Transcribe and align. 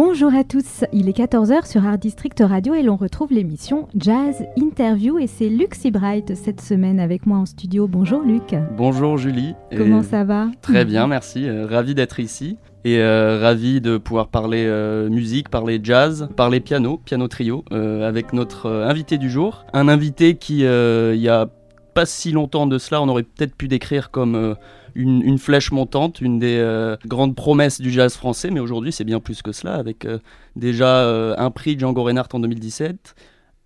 Bonjour 0.00 0.32
à 0.32 0.44
tous, 0.44 0.84
il 0.92 1.08
est 1.08 1.18
14h 1.18 1.68
sur 1.68 1.84
Art 1.84 1.98
District 1.98 2.40
Radio 2.40 2.72
et 2.72 2.84
l'on 2.84 2.94
retrouve 2.94 3.32
l'émission 3.32 3.88
Jazz 3.96 4.44
Interview 4.56 5.18
et 5.18 5.26
c'est 5.26 5.48
Luc 5.48 5.74
Sebright 5.74 6.36
cette 6.36 6.60
semaine 6.60 7.00
avec 7.00 7.26
moi 7.26 7.38
en 7.38 7.46
studio. 7.46 7.88
Bonjour 7.88 8.22
Luc. 8.22 8.54
Bonjour 8.76 9.18
Julie. 9.18 9.56
Comment 9.76 10.04
ça 10.04 10.22
va? 10.22 10.52
Très 10.62 10.84
bien, 10.84 11.08
merci. 11.08 11.48
Euh, 11.48 11.66
ravi 11.66 11.96
d'être 11.96 12.20
ici 12.20 12.58
et 12.84 13.00
euh, 13.00 13.40
ravi 13.42 13.80
de 13.80 13.98
pouvoir 13.98 14.28
parler 14.28 14.66
euh, 14.68 15.08
musique, 15.10 15.48
parler 15.48 15.80
jazz, 15.82 16.28
parler 16.36 16.60
piano, 16.60 16.98
piano 17.04 17.26
trio 17.26 17.64
avec 17.72 18.32
notre 18.32 18.70
invité 18.70 19.18
du 19.18 19.28
jour. 19.28 19.66
Un 19.72 19.88
invité 19.88 20.36
qui, 20.36 20.60
il 20.60 21.20
y 21.20 21.28
a 21.28 21.48
pas 21.94 22.06
si 22.06 22.30
longtemps 22.30 22.68
de 22.68 22.78
cela, 22.78 23.02
on 23.02 23.08
aurait 23.08 23.24
peut-être 23.24 23.56
pu 23.56 23.66
décrire 23.66 24.12
comme 24.12 24.54
une, 24.98 25.22
une 25.22 25.38
flèche 25.38 25.70
montante, 25.70 26.20
une 26.20 26.38
des 26.40 26.56
euh, 26.58 26.96
grandes 27.06 27.36
promesses 27.36 27.80
du 27.80 27.90
jazz 27.90 28.16
français, 28.16 28.50
mais 28.50 28.58
aujourd'hui 28.60 28.90
c'est 28.92 29.04
bien 29.04 29.20
plus 29.20 29.42
que 29.42 29.52
cela, 29.52 29.74
avec 29.76 30.04
euh, 30.04 30.18
déjà 30.56 31.04
euh, 31.04 31.34
un 31.38 31.50
prix 31.50 31.78
Django 31.78 32.02
Reinhardt 32.02 32.34
en 32.34 32.40
2017. 32.40 33.14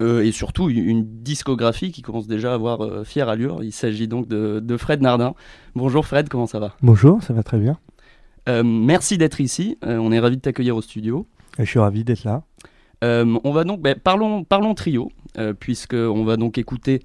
euh, 0.02 0.24
et 0.24 0.32
surtout 0.32 0.68
une, 0.68 0.84
une 0.84 1.22
discographie 1.22 1.90
qui 1.90 2.02
commence 2.02 2.26
déjà 2.26 2.50
à 2.52 2.54
avoir 2.54 3.06
fière 3.06 3.28
allure. 3.28 3.62
Il 3.64 3.72
s'agit 3.72 4.08
donc 4.08 4.28
de, 4.28 4.60
de 4.60 4.76
Fred 4.76 5.00
Nardin. 5.00 5.34
Bonjour 5.74 6.04
Fred, 6.06 6.28
comment 6.28 6.46
ça 6.46 6.58
va? 6.58 6.74
Bonjour, 6.82 7.22
ça 7.22 7.32
va 7.32 7.42
très 7.42 7.58
bien. 7.58 7.78
Merci 8.64 9.16
d'être 9.18 9.40
ici. 9.40 9.78
On 9.82 10.10
est 10.10 10.18
ravi 10.18 10.36
de 10.36 10.42
t'accueillir 10.42 10.76
au 10.76 10.82
studio. 10.82 11.28
Je 11.58 11.64
suis 11.64 11.78
ravi 11.78 12.02
d'être 12.02 12.24
là. 12.24 12.42
On 13.02 13.52
va 13.52 13.62
donc, 13.64 13.80
ben, 13.80 13.94
parlons, 13.94 14.42
parlons 14.42 14.74
trio, 14.74 15.12
puisque 15.60 15.94
on 15.94 16.24
va 16.24 16.36
donc 16.36 16.58
écouter 16.58 17.02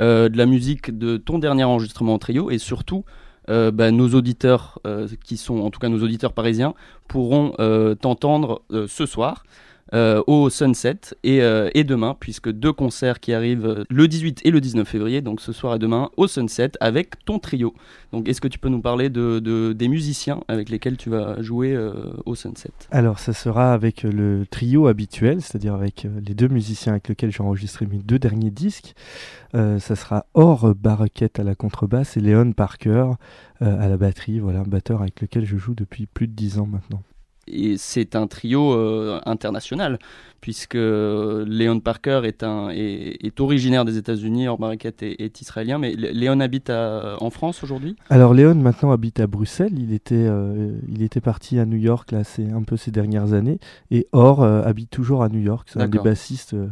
de 0.00 0.34
la 0.34 0.46
musique 0.46 0.96
de 0.96 1.18
ton 1.18 1.38
dernier 1.38 1.64
enregistrement 1.64 2.14
en 2.14 2.18
trio, 2.18 2.50
et 2.50 2.56
surtout, 2.56 3.04
euh, 3.48 3.70
ben, 3.70 3.96
nos 3.96 4.08
auditeurs, 4.10 4.78
euh, 4.86 5.08
qui 5.24 5.36
sont 5.36 5.60
en 5.60 5.70
tout 5.70 5.80
cas 5.80 5.88
nos 5.88 6.02
auditeurs 6.02 6.32
parisiens, 6.32 6.74
pourront 7.08 7.54
euh, 7.58 7.94
t'entendre 7.94 8.62
ce 8.70 9.06
soir. 9.06 9.44
Euh, 9.92 10.22
au 10.26 10.50
Sunset 10.50 11.00
et, 11.24 11.42
euh, 11.42 11.70
et 11.74 11.84
demain, 11.84 12.16
puisque 12.18 12.50
deux 12.50 12.72
concerts 12.72 13.18
qui 13.20 13.32
arrivent 13.32 13.66
euh, 13.66 13.84
le 13.88 14.06
18 14.08 14.40
et 14.44 14.50
le 14.50 14.60
19 14.60 14.86
février, 14.86 15.20
donc 15.20 15.40
ce 15.40 15.52
soir 15.52 15.74
et 15.74 15.78
demain 15.78 16.10
au 16.16 16.26
Sunset 16.28 16.72
avec 16.80 17.24
ton 17.24 17.38
trio. 17.38 17.74
Donc 18.12 18.28
est-ce 18.28 18.40
que 18.40 18.48
tu 18.48 18.58
peux 18.58 18.68
nous 18.68 18.80
parler 18.80 19.08
de, 19.10 19.38
de- 19.40 19.72
des 19.72 19.88
musiciens 19.88 20.40
avec 20.48 20.68
lesquels 20.68 20.96
tu 20.96 21.10
vas 21.10 21.40
jouer 21.42 21.76
au 22.26 22.34
Sunset? 22.34 22.70
Alors, 22.90 23.18
ça 23.18 23.32
sera 23.32 23.72
avec 23.72 24.02
le 24.02 24.44
trio 24.50 24.86
habituel, 24.86 25.40
c'est-à-dire 25.40 25.74
avec 25.74 26.06
les 26.26 26.34
deux 26.34 26.48
musiciens 26.48 26.92
avec 26.92 27.08
lesquels 27.08 27.30
j'ai 27.32 27.42
enregistré 27.42 27.86
mes 27.86 27.98
deux 27.98 28.18
derniers 28.18 28.50
disques. 28.50 28.94
Ça 29.52 29.96
sera 29.96 30.26
Or 30.34 30.74
Barquette 30.74 31.38
à 31.38 31.44
la 31.44 31.54
contrebasse 31.54 32.16
et 32.16 32.20
Léon 32.20 32.52
Parker 32.52 33.12
à 33.60 33.88
la 33.88 33.96
batterie, 33.96 34.38
voilà, 34.40 34.60
un 34.60 34.64
batteur 34.64 35.02
avec 35.02 35.20
lequel 35.20 35.44
je 35.44 35.56
joue 35.56 35.74
depuis 35.74 36.06
plus 36.06 36.26
de 36.26 36.32
dix 36.32 36.58
ans 36.58 36.66
maintenant. 36.66 37.02
Et 37.52 37.76
c'est 37.76 38.16
un 38.16 38.26
trio 38.26 38.72
euh, 38.72 39.20
international, 39.26 39.98
puisque 40.40 40.74
euh, 40.76 41.44
Léon 41.46 41.80
Parker 41.80 42.22
est, 42.24 42.42
un, 42.42 42.70
est, 42.70 43.18
est 43.24 43.40
originaire 43.40 43.84
des 43.84 43.98
États-Unis, 43.98 44.48
Or 44.48 44.58
est, 45.02 45.02
est 45.02 45.40
israélien, 45.40 45.78
mais 45.78 45.94
Lé- 45.94 46.12
Léon 46.12 46.40
habite 46.40 46.70
à- 46.70 47.16
en 47.20 47.30
France 47.30 47.62
aujourd'hui? 47.62 47.96
Alors, 48.08 48.32
Léon 48.32 48.54
maintenant 48.54 48.92
habite 48.92 49.20
à 49.20 49.26
Bruxelles. 49.26 49.78
Il 49.78 49.92
était, 49.92 50.14
euh, 50.16 50.72
il 50.88 51.02
était 51.02 51.20
parti 51.20 51.58
à 51.58 51.66
New 51.66 51.76
York 51.76 52.12
là, 52.12 52.24
c'est 52.24 52.50
un 52.50 52.62
peu 52.62 52.76
ces 52.76 52.90
dernières 52.90 53.32
années. 53.34 53.58
Et 53.90 54.06
Or 54.12 54.42
euh, 54.42 54.62
habite 54.62 54.90
toujours 54.90 55.22
à 55.22 55.28
New 55.28 55.40
York. 55.40 55.68
C'est 55.70 55.80
un 55.80 55.88
des 55.88 55.98
bassistes 56.04 56.54
euh, 56.54 56.68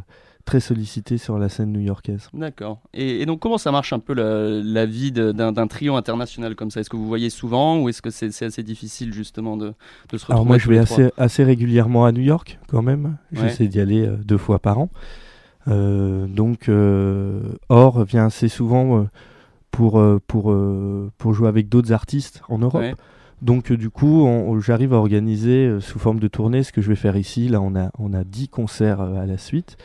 très 0.48 0.60
sollicité 0.60 1.18
sur 1.18 1.38
la 1.38 1.50
scène 1.50 1.72
new-yorkaise. 1.72 2.30
D'accord. 2.32 2.80
Et, 2.94 3.20
et 3.20 3.26
donc, 3.26 3.38
comment 3.40 3.58
ça 3.58 3.70
marche 3.70 3.92
un 3.92 3.98
peu 3.98 4.14
la, 4.14 4.48
la 4.62 4.86
vie 4.86 5.12
d'un 5.12 5.66
trio 5.66 5.94
international 5.94 6.54
comme 6.56 6.70
ça? 6.70 6.80
Est-ce 6.80 6.88
que 6.88 6.96
vous 6.96 7.06
voyez 7.06 7.28
souvent 7.28 7.80
ou 7.80 7.90
est-ce 7.90 8.00
que 8.00 8.08
c'est 8.08 8.42
assez 8.42 8.62
difficile 8.62 9.12
justement 9.12 9.58
de, 9.58 9.74
de 10.10 10.16
se 10.16 10.24
retrouver 10.24 10.32
Alors 10.32 10.46
moi, 10.46 10.56
je 10.56 10.68
vais 10.70 10.78
assez, 10.78 11.10
assez 11.18 11.44
régulièrement 11.44 12.06
à 12.06 12.12
New 12.12 12.22
York 12.22 12.58
quand 12.68 12.80
même. 12.80 13.18
Ouais. 13.32 13.42
J'essaie 13.42 13.68
d'y 13.68 13.78
aller 13.78 14.06
euh, 14.06 14.16
deux 14.16 14.38
fois 14.38 14.58
par 14.58 14.78
an. 14.78 14.88
Euh, 15.68 16.26
donc, 16.26 16.70
euh, 16.70 17.42
Or 17.68 18.04
vient 18.04 18.24
assez 18.24 18.48
souvent 18.48 19.06
pour, 19.70 20.02
pour, 20.26 20.56
pour 21.18 21.34
jouer 21.34 21.48
avec 21.48 21.68
d'autres 21.68 21.92
artistes 21.92 22.40
en 22.48 22.58
Europe. 22.58 22.80
Ouais. 22.80 22.94
Donc, 23.42 23.70
euh, 23.70 23.76
du 23.76 23.90
coup, 23.90 24.26
j'arrive 24.60 24.94
à 24.94 24.96
organiser 24.96 25.66
euh, 25.66 25.80
sous 25.80 25.98
forme 25.98 26.18
de 26.18 26.28
tournée 26.28 26.62
ce 26.62 26.72
que 26.72 26.80
je 26.80 26.88
vais 26.88 26.96
faire 26.96 27.16
ici. 27.16 27.48
Là, 27.48 27.60
on 27.60 27.76
a, 27.76 27.90
on 27.98 28.12
a 28.12 28.24
10 28.24 28.48
concerts 28.48 29.00
euh, 29.00 29.22
à 29.22 29.26
la 29.26 29.38
suite. 29.38 29.76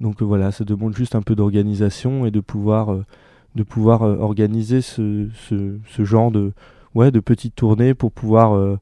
Donc, 0.00 0.20
euh, 0.20 0.24
voilà, 0.24 0.52
ça 0.52 0.64
demande 0.64 0.94
juste 0.94 1.14
un 1.14 1.22
peu 1.22 1.34
d'organisation 1.34 2.26
et 2.26 2.30
de 2.30 2.40
pouvoir, 2.40 2.92
euh, 2.92 3.04
de 3.54 3.62
pouvoir 3.62 4.02
euh, 4.02 4.18
organiser 4.18 4.82
ce, 4.82 5.28
ce, 5.48 5.78
ce 5.88 6.04
genre 6.04 6.30
de, 6.30 6.52
ouais, 6.94 7.10
de 7.10 7.20
petites 7.20 7.54
tournées 7.54 7.94
pour 7.94 8.12
pouvoir, 8.12 8.78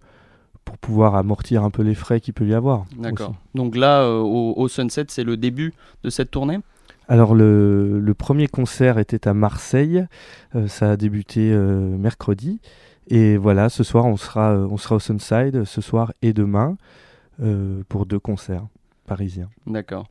pour 0.65 0.79
pouvoir 0.79 1.15
amortir 1.15 1.63
un 1.63 1.71
peu 1.71 1.83
les 1.83 1.95
frais 1.95 2.21
qu'il 2.21 2.35
peut 2.35 2.47
y 2.47 2.55
avoir. 2.55 2.85
D'accord. 2.99 3.35
Donc 3.55 3.77
là, 3.77 4.03
euh, 4.03 4.19
au, 4.19 4.55
au 4.57 4.69
Sunset, 4.69 5.07
c'est 5.09 5.25
le 5.25 5.37
début 5.37 5.73
de 6.03 6.11
cette 6.11 6.31
tournée? 6.31 6.59
Alors, 7.07 7.35
le, 7.35 8.01
le 8.01 8.15
premier 8.15 8.49
concert 8.49 8.99
était 8.99 9.29
à 9.29 9.35
Marseille. 9.35 10.07
Euh, 10.55 10.69
ça 10.69 10.93
a 10.93 10.97
débuté 10.97 11.53
euh, 11.53 11.97
mercredi. 11.97 12.61
Et 13.09 13.37
voilà, 13.37 13.69
ce 13.69 13.85
soir, 13.85 14.07
on 14.07 14.17
sera, 14.17 14.55
on 14.55 14.79
sera 14.79 14.97
au 14.97 14.99
Sunside, 14.99 15.65
ce 15.65 15.81
soir 15.81 16.13
et 16.23 16.33
demain, 16.33 16.77
pour 17.91 18.07
deux 18.07 18.19
concerts 18.21 18.65
parisiens. 19.07 19.51
D'accord. 19.67 20.07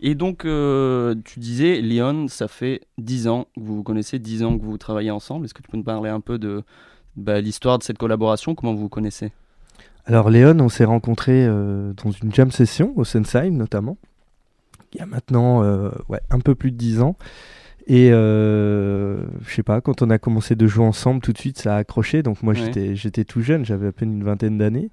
Et 0.00 0.14
donc, 0.14 0.44
euh, 0.44 1.14
tu 1.24 1.40
disais, 1.40 1.80
Lyon, 1.80 2.26
ça 2.28 2.48
fait 2.48 2.82
10 2.98 3.28
ans 3.28 3.44
que 3.56 3.60
vous 3.60 3.76
vous 3.76 3.82
connaissez, 3.82 4.18
10 4.18 4.42
ans 4.44 4.58
que 4.58 4.64
vous 4.64 4.78
travaillez 4.78 5.10
ensemble. 5.10 5.44
Est-ce 5.46 5.54
que 5.54 5.62
tu 5.62 5.68
peux 5.70 5.76
nous 5.76 5.82
parler 5.84 6.10
un 6.10 6.20
peu 6.20 6.38
de 6.38 6.62
bah, 7.16 7.40
l'histoire 7.40 7.78
de 7.78 7.82
cette 7.82 7.98
collaboration? 7.98 8.54
Comment 8.54 8.74
vous 8.74 8.80
vous 8.82 8.88
connaissez? 8.88 9.32
Alors 10.04 10.30
Léon, 10.30 10.60
on 10.60 10.68
s'est 10.68 10.84
rencontrés 10.84 11.46
euh, 11.46 11.92
dans 12.04 12.10
une 12.10 12.32
jam 12.32 12.50
session 12.52 12.92
au 12.94 13.02
Sunside 13.04 13.52
notamment, 13.52 13.96
il 14.92 15.00
y 15.00 15.02
a 15.02 15.06
maintenant 15.06 15.64
euh, 15.64 15.90
ouais, 16.08 16.20
un 16.30 16.38
peu 16.38 16.54
plus 16.54 16.70
de 16.70 16.76
10 16.76 17.00
ans. 17.00 17.16
Et 17.88 18.08
je 18.10 19.16
sais 19.46 19.62
pas, 19.62 19.80
quand 19.80 20.02
on 20.02 20.10
a 20.10 20.18
commencé 20.18 20.56
de 20.56 20.66
jouer 20.66 20.84
ensemble, 20.84 21.20
tout 21.20 21.32
de 21.32 21.38
suite 21.38 21.58
ça 21.58 21.74
a 21.76 21.78
accroché. 21.78 22.22
Donc 22.22 22.42
moi 22.42 22.54
Ouais. 22.54 22.94
j'étais 22.94 23.24
tout 23.24 23.40
jeune, 23.40 23.64
j'avais 23.64 23.88
à 23.88 23.92
peine 23.92 24.12
une 24.12 24.24
vingtaine 24.24 24.58
d'années. 24.58 24.90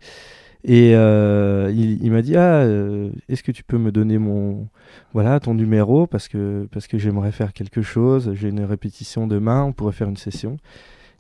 Et 0.66 0.96
euh, 0.96 1.70
il, 1.76 2.02
il 2.04 2.12
m'a 2.12 2.22
dit 2.22 2.38
ah 2.38 2.62
euh, 2.62 3.10
est-ce 3.28 3.44
que 3.44 3.52
tu 3.52 3.64
peux 3.66 3.78
me 3.78 3.92
donner 3.92 4.18
mon 4.18 4.70
voilà 5.14 5.40
ton 5.42 5.54
numéro 5.54 6.08
parce 6.08 6.30
que 6.30 6.68
parce 6.72 6.88
que 6.88 6.98
j'aimerais 6.98 7.32
faire 7.34 7.52
quelque 7.54 7.82
chose. 7.82 8.32
J'ai 8.34 8.48
une 8.50 8.64
répétition 8.64 9.28
demain, 9.28 9.64
on 9.64 9.74
pourrait 9.74 9.92
faire 9.92 10.08
une 10.08 10.18
session. 10.18 10.58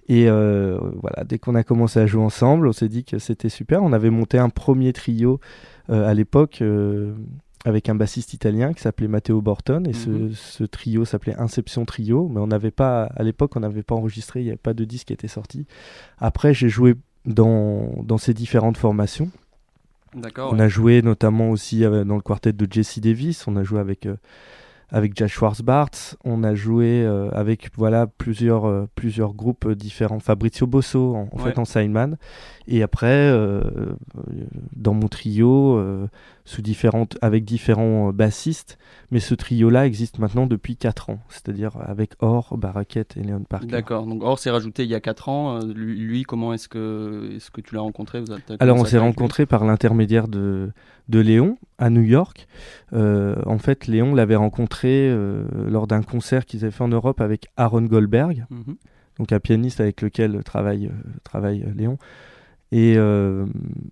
Et 0.07 0.29
euh, 0.29 0.77
voilà, 1.01 1.23
dès 1.25 1.39
qu'on 1.39 1.55
a 1.55 1.63
commencé 1.63 1.99
à 1.99 2.05
jouer 2.07 2.23
ensemble, 2.23 2.67
on 2.67 2.73
s'est 2.73 2.89
dit 2.89 3.03
que 3.03 3.19
c'était 3.19 3.49
super. 3.49 3.83
On 3.83 3.93
avait 3.93 4.09
monté 4.09 4.37
un 4.37 4.49
premier 4.49 4.93
trio 4.93 5.39
à 5.89 6.13
l'époque 6.13 6.61
avec 7.65 7.87
un 7.87 7.95
bassiste 7.95 8.33
italien 8.33 8.73
qui 8.73 8.81
s'appelait 8.81 9.07
Matteo 9.07 9.41
Borton. 9.41 9.83
Et 9.87 9.93
ce, 9.93 10.09
Mhm. 10.09 10.31
ce 10.33 10.63
trio 10.65 11.05
s'appelait 11.05 11.35
Inception 11.39 11.85
Trio. 11.85 12.27
Mais 12.29 12.39
on 12.41 12.47
n'avait 12.47 12.71
pas, 12.71 13.03
à 13.15 13.23
l'époque, 13.23 13.55
on 13.55 13.61
n'avait 13.61 13.83
pas 13.83 13.95
enregistré, 13.95 14.41
il 14.41 14.43
n'y 14.43 14.49
avait 14.49 14.57
pas 14.57 14.73
de 14.73 14.83
disque 14.83 15.07
qui 15.07 15.13
était 15.13 15.29
sorti. 15.29 15.65
Après, 16.17 16.53
j'ai 16.53 16.67
joué 16.69 16.95
dans, 17.25 18.03
dans 18.03 18.17
ces 18.17 18.33
différentes 18.33 18.77
formations. 18.77 19.29
D'accord. 20.15 20.53
On 20.53 20.59
a 20.59 20.67
joué 20.67 21.01
notamment 21.01 21.49
aussi 21.49 21.83
euh, 21.83 22.03
dans 22.03 22.15
le 22.15 22.21
quartet 22.21 22.53
de 22.53 22.67
Jesse 22.71 22.99
Davis. 22.99 23.47
On 23.47 23.55
a 23.55 23.63
joué 23.63 23.79
avec 23.79 24.05
euh, 24.05 24.15
avec 24.93 25.17
Josh 25.17 25.33
Schwarzbart. 25.33 25.89
On 26.23 26.43
a 26.43 26.53
joué 26.55 27.03
euh, 27.03 27.29
avec 27.31 27.71
voilà 27.75 28.07
plusieurs 28.07 28.65
euh, 28.65 28.87
plusieurs 28.95 29.33
groupes 29.33 29.65
euh, 29.65 29.75
différents. 29.75 30.19
Fabrizio 30.19 30.67
Bosso 30.67 31.15
en, 31.15 31.29
en 31.31 31.37
Ouais. 31.43 31.51
fait 31.51 31.59
en 31.59 31.65
sideman. 31.65 32.17
Et 32.67 32.83
après 32.83 33.07
euh, 33.07 33.61
dans 34.75 34.93
mon 34.93 35.07
trio 35.09 35.83
sous 36.45 36.61
différentes 36.61 37.17
avec 37.21 37.43
différents 37.43 38.13
bassistes. 38.13 38.77
Mais 39.11 39.19
ce 39.19 39.33
trio 39.35 39.69
là 39.69 39.85
existe 39.85 40.19
maintenant 40.19 40.45
depuis 40.47 40.77
4 40.77 41.09
ans. 41.09 41.19
C'est-à-dire 41.27 41.71
avec 41.81 42.13
Or, 42.19 42.57
Baraket 42.57 43.17
et 43.17 43.23
Leon 43.23 43.43
Parker. 43.43 43.67
D'accord. 43.67 44.05
Donc, 44.05 44.23
Or 44.23 44.39
s'est 44.39 44.49
rajouté 44.49 44.83
il 44.83 44.89
y 44.89 44.95
a 44.95 45.01
4 45.01 45.29
ans. 45.29 45.59
Lui, 45.59 46.23
comment 46.23 46.53
est-ce 46.53 46.69
que, 46.69 47.31
est 47.35 47.49
que 47.51 47.61
tu 47.61 47.75
l'as 47.75 47.81
rencontré? 47.81 48.21
Vous 48.21 48.33
Alors 48.59 48.77
on 48.77 48.85
s'est 48.85 48.97
rencontrés 48.97 49.45
par 49.45 49.65
l'intermédiaire 49.65 50.27
de, 50.27 50.71
de 51.09 51.19
Léon, 51.19 51.57
à 51.77 51.89
New 51.89 52.01
York. 52.01 52.47
Euh, 52.93 53.35
en 53.45 53.57
fait, 53.57 53.87
Léon 53.87 54.15
l'avait 54.15 54.35
rencontré 54.37 55.09
euh, 55.09 55.43
lors 55.69 55.87
d'un 55.87 56.01
concert 56.01 56.45
qu'ils 56.45 56.63
avaient 56.63 56.71
fait 56.71 56.83
en 56.83 56.87
Europe 56.87 57.19
avec 57.21 57.47
Aaron 57.57 57.81
Goldberg, 57.83 58.45
Mhm. 58.49 58.75
donc 59.19 59.31
un 59.31 59.39
pianiste 59.39 59.79
avec 59.81 60.01
lequel 60.01 60.43
travaille, 60.43 60.87
euh, 60.87 61.09
travaille 61.23 61.65
Léon. 61.75 61.97
Et 62.71 62.97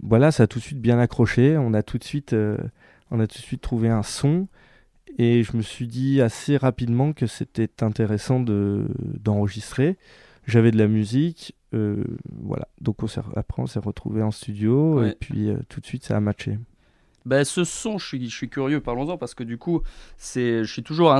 voilà, 0.01 0.31
ça 0.31 0.43
a 0.43 0.47
tout 0.47 0.57
de 0.57 0.63
suite 0.63 0.81
bien 0.81 0.97
accroché. 0.97 1.55
On 1.57 1.73
a 1.75 1.83
tout 1.83 1.99
de 1.99 2.03
suite, 2.03 2.35
on 3.11 3.19
a 3.19 3.27
tout 3.27 3.37
de 3.37 3.43
suite 3.43 3.61
trouvé 3.61 3.89
un 3.89 4.01
son. 4.01 4.47
Et 5.19 5.43
je 5.43 5.55
me 5.55 5.61
suis 5.61 5.87
dit 5.87 6.19
assez 6.19 6.57
rapidement 6.57 7.13
que 7.13 7.27
c'était 7.27 7.83
intéressant 7.83 8.39
de, 8.39 8.87
d'enregistrer. 9.23 9.97
J'avais 10.47 10.71
de 10.71 10.77
la 10.79 10.87
musique, 10.87 11.55
euh, 11.75 12.03
voilà. 12.41 12.67
Donc 12.79 13.03
on 13.03 13.07
après 13.35 13.61
on 13.61 13.67
s'est 13.67 13.77
retrouvé 13.79 14.23
en 14.23 14.31
studio 14.31 14.99
Ouais. 15.01 15.11
et 15.11 15.15
puis 15.19 15.49
euh, 15.49 15.57
tout 15.69 15.79
de 15.79 15.85
suite 15.85 16.03
ça 16.03 16.17
a 16.17 16.19
matché. 16.19 16.57
Ben, 17.25 17.43
ce 17.43 17.63
son, 17.63 17.99
je 17.99 18.07
suis, 18.07 18.29
je 18.29 18.35
suis 18.35 18.49
curieux, 18.49 18.79
parlons-en, 18.79 19.17
parce 19.17 19.35
que 19.35 19.43
du 19.43 19.57
coup, 19.57 19.81
c'est, 20.17 20.63
je 20.63 20.71
suis 20.71 20.81
toujours 20.81 21.15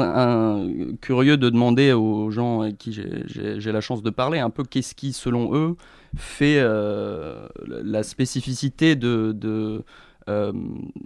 curieux 1.00 1.38
de 1.38 1.50
demander 1.50 1.94
aux 1.94 2.32
gens 2.32 2.62
avec 2.62 2.78
qui 2.80 2.92
j'ai- 2.92 3.72
la 3.72 3.82
chance 3.82 4.02
de 4.02 4.10
parler 4.10 4.40
un 4.40 4.50
peu 4.50 4.64
qu'est-ce 4.64 4.96
qui, 4.96 5.14
selon 5.14 5.56
eux, 5.56 5.76
fait 6.16 6.58
euh, 6.58 7.48
la 7.68 8.02
spécificité 8.02 8.96
de, 8.96 9.36
euh, 10.28 10.52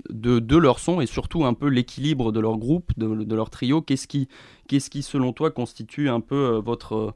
de, 0.10 0.40
de 0.40 0.58
leur 0.58 0.80
son 0.80 1.02
et 1.02 1.06
surtout 1.06 1.46
un 1.46 1.54
peu 1.54 1.68
l'équilibre 1.68 2.32
de 2.32 2.40
leur 2.40 2.58
groupe, 2.58 2.92
de, 2.98 3.36
leur 3.36 3.50
trio. 3.50 3.82
Qu'est-ce 3.82 4.08
qui, 4.08 4.30
qu'est-ce 4.68 4.90
qui, 4.90 5.04
selon 5.04 5.34
toi, 5.34 5.52
constitue 5.52 6.08
un 6.10 6.22
peu 6.22 6.36
euh, 6.36 6.60
votre 6.62 7.14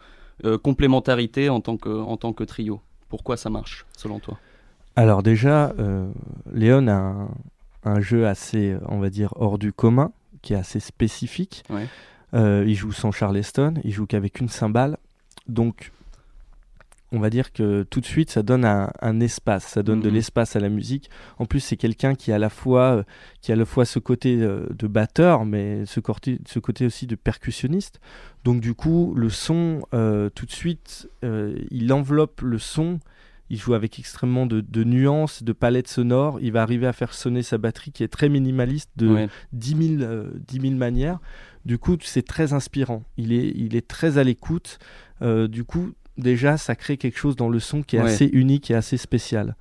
complémentarité 0.63 1.49
en 1.49 1.59
tant, 1.61 1.77
que, 1.77 1.89
en 1.89 2.17
tant 2.17 2.33
que 2.33 2.43
trio? 2.43 2.81
Pourquoi 3.07 3.37
ça 3.37 3.49
marche, 3.49 3.85
selon 3.97 4.19
toi? 4.19 4.37
Alors 4.95 5.23
déjà, 5.23 5.73
Léon 6.53 6.87
a 6.87 6.93
un, 6.93 7.29
un 7.83 7.99
jeu 8.01 8.27
assez, 8.27 8.71
euh, 8.71 8.79
on 8.87 8.99
va 8.99 9.09
dire, 9.09 9.33
hors 9.37 9.57
du 9.57 9.71
commun, 9.73 10.11
qui 10.41 10.53
est 10.53 10.57
assez 10.57 10.79
spécifique. 10.79 11.63
Ouais. 11.69 11.87
Euh, 12.33 12.63
il 12.67 12.75
joue 12.75 12.91
sans 12.91 13.11
charleston, 13.11 13.73
il 13.83 13.91
joue 13.91 14.05
qu'avec 14.05 14.39
une 14.39 14.49
cymbale. 14.49 14.97
Donc, 15.47 15.91
on 17.11 17.19
va 17.19 17.31
dire 17.31 17.51
que 17.51 17.81
tout 17.89 18.01
de 18.01 18.05
suite, 18.05 18.29
ça 18.29 18.43
donne 18.43 18.63
un, 18.65 18.91
un 19.01 19.19
espace, 19.19 19.65
ça 19.65 19.81
donne 19.81 19.99
de 19.99 20.09
Mhm. 20.09 20.13
l'espace 20.15 20.55
à 20.55 20.59
la 20.59 20.69
musique. 20.69 21.09
En 21.39 21.45
plus, 21.45 21.59
c'est 21.59 21.75
quelqu'un 21.75 22.13
qui 22.13 22.31
a 22.31 22.35
à 22.35 22.37
la 22.37 22.49
fois, 22.51 22.97
euh, 22.97 23.03
qui 23.41 23.51
a 23.51 23.55
à 23.55 23.57
la 23.57 23.65
fois 23.65 23.83
ce 23.85 23.97
côté 23.97 24.37
euh, 24.41 24.67
de 24.77 24.85
batteur, 24.85 25.43
mais 25.43 25.87
ce 25.87 25.99
côté, 25.99 26.39
ce 26.45 26.59
côté 26.59 26.85
aussi 26.85 27.07
de 27.07 27.15
percussionniste. 27.15 27.99
Donc, 28.43 28.61
du 28.61 28.75
coup, 28.75 29.13
le 29.15 29.29
son, 29.31 29.79
tout 29.91 30.45
de 30.45 30.51
suite, 30.51 31.09
il 31.23 31.91
enveloppe 31.91 32.41
le 32.41 32.59
son. 32.59 32.99
Il 33.49 33.57
joue 33.57 33.73
avec 33.73 33.97
extrêmement 33.99 34.45
de, 34.45 34.61
de 34.61 34.83
nuances, 34.83 35.43
de 35.43 35.53
palettes 35.53 35.87
sonores. 35.87 36.39
Il 36.41 36.51
va 36.51 36.61
arriver 36.61 36.85
à 36.87 36.93
faire 36.93 37.13
sonner 37.13 37.41
sa 37.41 37.57
batterie 37.57 37.91
qui 37.91 38.03
est 38.03 38.07
très 38.07 38.29
minimaliste 38.29 38.91
de 38.95 39.07
Ouais. 39.07 39.29
10 39.53 39.97
000, 39.97 40.03
euh, 40.03 40.29
10 40.47 40.59
000 40.61 40.73
manières. 40.75 41.19
Du 41.65 41.77
coup, 41.77 41.97
c'est 42.01 42.21
très 42.25 42.53
inspirant. 42.53 43.03
Il 43.17 43.33
est, 43.33 43.51
il 43.55 43.75
est 43.75 43.87
très 43.87 44.17
à 44.17 44.23
l'écoute. 44.23 44.77
Euh, 45.21 45.47
du 45.47 45.63
coup, 45.63 45.91
déjà, 46.17 46.57
ça 46.57 46.75
crée 46.75 46.97
quelque 46.97 47.17
chose 47.17 47.35
dans 47.35 47.49
le 47.49 47.59
son 47.59 47.81
qui 47.81 47.95
est 47.95 48.01
Ouais. 48.01 48.05
assez 48.11 48.29
unique 48.31 48.69
et 48.71 48.75
assez 48.75 48.97
spécial. 48.97 49.55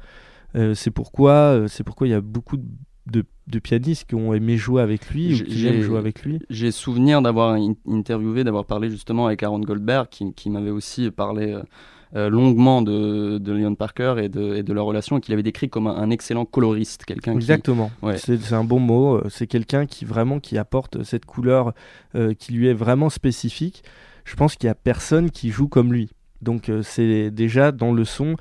Euh, 0.54 0.74
c'est 0.74 0.90
pourquoi, 0.90 1.64
c'est 1.68 1.84
pourquoi 1.84 2.06
il 2.06 2.10
y 2.10 2.14
a 2.14 2.20
beaucoup 2.20 2.56
de, 2.56 2.64
de- 3.06 3.24
de 3.48 3.58
pianistes 3.58 4.04
qui 4.06 4.14
ont 4.14 4.34
aimé 4.34 4.56
jouer 4.58 4.82
avec 4.82 5.08
lui 5.10 5.34
ou 5.40 5.44
qui 5.44 5.66
aiment 5.66 5.80
jouer 5.82 5.98
avec 5.98 6.22
lui. 6.22 6.38
J'ai 6.50 6.70
souvenir 6.70 7.22
d'avoir 7.22 7.54
in- 7.54 7.74
interviewé, 7.86 8.44
d'avoir 8.44 8.66
parlé 8.66 8.90
justement 8.90 9.26
avec 9.26 9.42
Aaron 9.42 9.60
Goldberg, 9.60 10.08
qui, 10.10 10.32
qui 10.34 10.50
m'avait 10.50 10.70
aussi 10.70 11.10
parlé 11.10 11.58
euh, 12.16 12.30
longuement 12.30 12.82
de, 12.82 13.38
de 13.38 13.52
Leon 13.52 13.74
Parker 13.74 14.14
et 14.22 14.28
de, 14.28 14.54
et 14.56 14.62
de 14.62 14.72
leur 14.72 14.86
relation, 14.86 15.18
et 15.18 15.20
qu'il 15.20 15.34
avait 15.34 15.42
décrit 15.42 15.68
comme 15.68 15.86
un, 15.86 15.96
un 15.96 16.10
excellent 16.10 16.44
coloriste, 16.44 17.04
quelqu'un 17.04 17.32
qui... 17.32 17.38
Exactement. 17.38 17.90
Ouais. 18.02 18.16
C'est 18.16 18.52
un 18.52 18.64
bon 18.64 18.80
mot. 18.80 19.16
Euh, 19.16 19.28
C'est 19.28 19.46
quelqu'un 19.46 19.86
qui 19.86 20.04
vraiment 20.04 20.40
qui 20.40 20.58
apporte 20.58 21.02
cette 21.04 21.26
couleur 21.26 21.72
euh, 22.14 22.34
qui 22.34 22.52
lui 22.52 22.68
est 22.68 22.74
vraiment 22.74 23.10
spécifique. 23.10 23.82
Je 24.24 24.36
pense 24.36 24.56
qu'il 24.56 24.66
y 24.66 24.70
a 24.70 24.74
personne 24.74 25.30
qui 25.30 25.50
joue 25.50 25.68
comme 25.68 25.92
lui. 25.92 26.10
Donc 26.40 26.68
euh, 26.68 26.82
c'est 26.82 27.30
déjà 27.30 27.72
dans 27.72 27.92
le 27.92 28.04
son, 28.04 28.36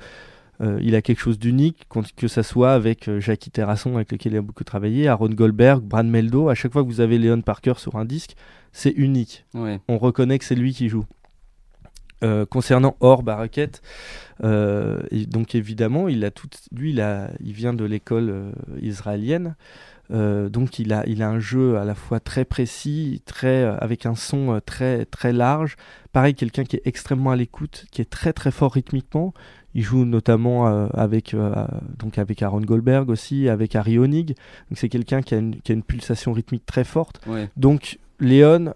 euh, 0.60 0.78
il 0.82 0.94
a 0.94 1.02
quelque 1.02 1.20
chose 1.20 1.38
d'unique, 1.38 1.86
que 2.16 2.28
ça 2.28 2.42
soit 2.42 2.72
avec 2.72 3.08
euh, 3.08 3.20
Jackie 3.20 3.50
Terrasson 3.50 3.96
avec 3.96 4.12
lequel 4.12 4.32
il 4.32 4.38
a 4.38 4.42
beaucoup 4.42 4.64
travaillé, 4.64 5.08
Aaron 5.08 5.28
Goldberg, 5.30 5.82
Brad 5.82 6.06
Meldo. 6.06 6.48
À 6.48 6.54
chaque 6.54 6.72
fois 6.72 6.82
que 6.82 6.88
vous 6.88 7.00
avez 7.00 7.18
Leon 7.18 7.40
Parker 7.42 7.74
sur 7.76 7.96
un 7.96 8.04
disque, 8.04 8.34
c'est 8.72 8.90
unique. 8.90 9.46
Ouais. 9.54 9.80
On 9.88 9.98
reconnaît 9.98 10.38
que 10.38 10.44
c'est 10.44 10.54
lui 10.54 10.72
qui 10.72 10.88
joue. 10.88 11.06
Euh, 12.24 12.44
concernant 12.46 12.96
Or 12.98 13.22
Baraket, 13.22 13.80
euh, 14.42 15.00
et 15.12 15.24
donc 15.26 15.54
évidemment, 15.54 16.08
il 16.08 16.24
a 16.24 16.32
tout, 16.32 16.48
lui, 16.72 16.90
il, 16.90 17.00
a, 17.00 17.30
il 17.38 17.52
vient 17.52 17.72
de 17.72 17.84
l'école 17.84 18.28
euh, 18.30 18.50
israélienne, 18.82 19.54
donc 20.10 20.78
il 20.80 20.92
a, 20.92 21.06
il 21.06 21.22
a 21.22 21.28
un 21.28 21.38
jeu 21.38 21.76
à 21.76 21.84
la 21.84 21.94
fois 21.94 22.18
très 22.18 22.44
précis, 22.44 23.22
très, 23.24 23.62
avec 23.62 24.04
un 24.06 24.14
son 24.16 24.60
très, 24.64 25.04
très 25.04 25.32
large. 25.32 25.76
Pareil, 26.12 26.34
quelqu'un 26.34 26.64
qui 26.64 26.76
est 26.76 26.82
extrêmement 26.86 27.30
à 27.30 27.36
l'écoute, 27.36 27.84
qui 27.92 28.00
est 28.00 28.10
très 28.10 28.32
très 28.32 28.50
fort 28.50 28.72
rythmiquement. 28.72 29.32
Il 29.74 29.82
joue 29.82 30.06
notamment 30.06 30.66
avec, 30.94 31.36
donc 31.98 32.16
avec 32.16 32.42
Aaron 32.42 32.62
Goldberg 32.62 33.10
aussi, 33.10 33.50
avec 33.50 33.76
Harry 33.76 33.98
Honig. 33.98 34.28
Donc 34.70 34.78
c'est 34.78 34.88
quelqu'un 34.88 35.20
qui, 35.20 35.34
a 35.34 35.38
une- 35.38 35.60
qui 35.60 35.72
a 35.72 35.74
une 35.74 35.82
pulsation 35.84 36.32
rythmique 36.32 36.64
très 36.64 36.84
forte. 36.84 37.20
Ouais. 37.26 37.50
Donc 37.58 37.98
Léon 38.18 38.72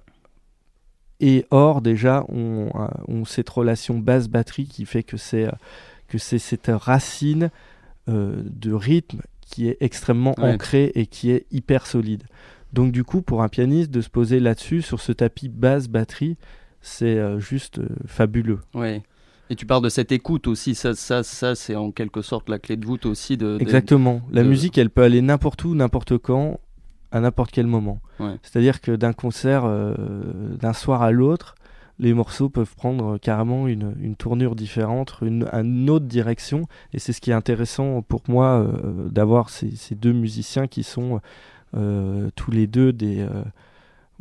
et 1.20 1.46
Or 1.50 1.80
déjà 1.82 2.24
ont, 2.28 2.68
euh, 2.74 2.86
ont 3.08 3.24
cette 3.24 3.48
relation 3.48 3.98
basse-batterie 3.98 4.66
qui 4.66 4.84
fait 4.86 5.02
que 5.02 5.16
c'est 5.16 5.46
euh, 5.46 5.52
que 6.08 6.18
c'est 6.18 6.38
cette 6.38 6.70
racine 6.72 7.50
euh, 8.08 8.42
de 8.44 8.72
rythme 8.72 9.20
qui 9.40 9.68
est 9.68 9.76
extrêmement 9.80 10.34
Ouais. 10.38 10.52
ancrée 10.52 10.92
et 10.94 11.06
qui 11.06 11.30
est 11.30 11.46
hyper 11.50 11.86
solide. 11.86 12.24
Donc 12.72 12.90
du 12.92 13.04
coup, 13.04 13.22
pour 13.22 13.42
un 13.42 13.48
pianiste, 13.48 13.90
de 13.90 14.00
se 14.00 14.08
poser 14.08 14.40
là-dessus, 14.40 14.82
sur 14.82 15.00
ce 15.00 15.12
tapis 15.12 15.48
basse-batterie, 15.48 16.36
c'est 16.80 17.18
euh, 17.18 17.38
juste 17.38 17.78
euh, 17.78 17.88
fabuleux. 18.06 18.58
Ouais. 18.74 19.02
Et 19.50 19.54
tu 19.56 19.66
parles 19.66 19.82
de 19.84 19.90
cette 19.90 20.12
écoute 20.12 20.46
aussi, 20.46 20.74
ça, 20.74 20.94
ça, 20.94 21.22
ça 21.22 21.54
c'est 21.54 21.76
en 21.76 21.90
quelque 21.92 22.22
sorte 22.22 22.48
la 22.48 22.58
clé 22.58 22.76
de 22.76 22.86
voûte 22.86 23.04
aussi 23.04 23.36
de... 23.36 23.58
de- 23.58 23.60
Exactement. 23.62 24.22
La 24.32 24.42
de- 24.42 24.48
musique, 24.48 24.78
elle 24.78 24.88
peut 24.88 25.02
aller 25.02 25.20
n'importe 25.20 25.64
où, 25.64 25.74
n'importe 25.74 26.16
quand, 26.16 26.58
à 27.12 27.20
n'importe 27.20 27.52
quel 27.52 27.66
moment. 27.66 28.00
Ouais. 28.18 28.36
C'est-à-dire 28.42 28.80
que 28.80 28.96
d'un 28.96 29.12
concert, 29.12 29.64
euh, 29.64 29.94
d'un 30.56 30.72
soir 30.72 31.02
à 31.02 31.12
l'autre, 31.12 31.54
les 31.98 32.14
morceaux 32.14 32.48
peuvent 32.48 32.74
prendre 32.74 33.18
carrément 33.18 33.68
une, 33.68 33.94
une 34.00 34.16
tournure 34.16 34.56
différente, 34.56 35.18
une, 35.22 35.46
une 35.52 35.88
autre 35.90 36.06
direction. 36.06 36.66
Et 36.92 36.98
c'est 36.98 37.12
ce 37.12 37.20
qui 37.20 37.30
est 37.30 37.34
intéressant 37.34 38.02
pour 38.02 38.22
moi 38.28 38.46
euh, 38.46 39.08
d'avoir 39.08 39.50
ces, 39.50 39.76
ces 39.76 39.94
deux 39.94 40.12
musiciens 40.12 40.66
qui 40.66 40.82
sont 40.82 41.20
euh, 41.76 42.30
tous 42.34 42.50
les 42.50 42.66
deux 42.66 42.92
des, 42.92 43.26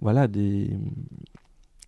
voilà, 0.01 0.27
des, 0.27 0.69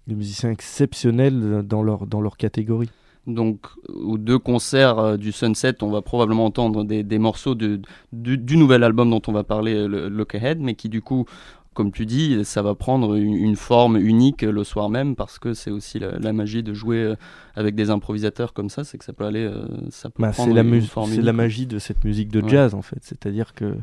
des 0.07 0.15
musiciens 0.15 0.51
exceptionnels 0.51 1.63
dans 1.63 1.83
leur, 1.83 2.07
dans 2.07 2.21
leur 2.21 2.37
catégorie. 2.37 2.89
Donc, 3.25 3.59
aux 3.87 4.17
deux 4.17 4.37
concerts 4.39 4.99
euh, 4.99 5.17
du 5.17 5.31
Sunset, 5.31 5.81
on 5.81 5.89
va 5.89 6.01
probablement 6.01 6.45
entendre 6.45 6.83
des, 6.83 7.03
des 7.03 7.19
morceaux 7.19 7.55
de, 7.55 7.79
du, 8.11 8.37
du 8.37 8.57
nouvel 8.57 8.83
album 8.83 9.09
dont 9.09 9.21
on 9.27 9.31
va 9.31 9.43
parler, 9.45 9.73
euh, 9.75 9.87
le 9.87 10.09
Look 10.09 10.35
Ahead, 10.35 10.59
mais 10.59 10.75
qui 10.75 10.89
du 10.89 11.01
coup, 11.01 11.25
comme 11.73 11.91
tu 11.93 12.05
dis, 12.05 12.43
ça 12.43 12.61
va 12.61 12.75
prendre 12.75 13.15
une, 13.15 13.33
une 13.33 13.55
forme 13.55 13.95
unique 13.97 14.43
euh, 14.43 14.51
le 14.51 14.65
soir 14.65 14.89
même, 14.89 15.15
parce 15.15 15.39
que 15.39 15.53
c'est 15.53 15.71
aussi 15.71 15.99
la, 15.99 16.19
la 16.19 16.33
magie 16.33 16.63
de 16.63 16.73
jouer 16.73 16.97
euh, 16.97 17.15
avec 17.55 17.75
des 17.75 17.89
improvisateurs 17.91 18.51
comme 18.53 18.69
ça, 18.69 18.83
c'est 18.83 18.97
que 18.97 19.05
ça 19.05 19.13
peut 19.13 19.25
aller, 19.25 19.45
euh, 19.45 19.65
ça 19.89 20.09
peut 20.09 20.21
Bah, 20.21 20.31
prendre 20.31 20.53
la, 20.53 20.61
une 20.61 20.69
mu- 20.69 20.81
forme 20.81 21.09
c'est 21.09 21.21
la 21.21 21.33
magie 21.33 21.65
de 21.65 21.79
cette 21.79 22.03
musique 22.03 22.29
de 22.29 22.41
Ouais. 22.41 22.49
jazz 22.49 22.73
en 22.75 22.81
fait. 22.81 22.99
C'est-à-dire 23.01 23.53
que 23.53 23.75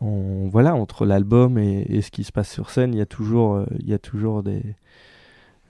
on, 0.00 0.48
voilà, 0.48 0.74
entre 0.74 1.06
l'album 1.06 1.56
et, 1.58 1.86
et 1.88 2.02
ce 2.02 2.10
qui 2.10 2.24
se 2.24 2.32
passe 2.32 2.50
sur 2.50 2.70
scène, 2.70 2.94
il 2.94 2.98
y 2.98 3.02
a 3.02 3.06
toujours, 3.06 3.54
euh, 3.54 3.66
il 3.78 3.88
y 3.88 3.94
a 3.94 3.98
toujours 3.98 4.42
des, 4.42 4.62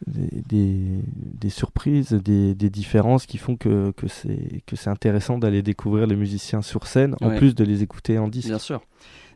des, 0.06 0.42
des- 0.48 1.02
des 1.40 1.50
surprises, 1.50 2.12
des, 2.12 2.54
des 2.54 2.70
différences 2.70 3.26
qui 3.26 3.38
font 3.38 3.56
que, 3.56 3.92
que 3.92 4.06
c'est 4.08 4.90
intéressant 4.90 5.38
d'aller 5.38 5.62
découvrir 5.62 6.06
les 6.06 6.16
musiciens 6.16 6.62
sur 6.62 6.86
scène 6.86 7.14
en 7.20 7.30
plus 7.36 7.54
de 7.54 7.64
les 7.64 7.82
écouter 7.82 8.18
en 8.18 8.28
disque. 8.28 8.48
Bien 8.48 8.58
sûr. 8.58 8.80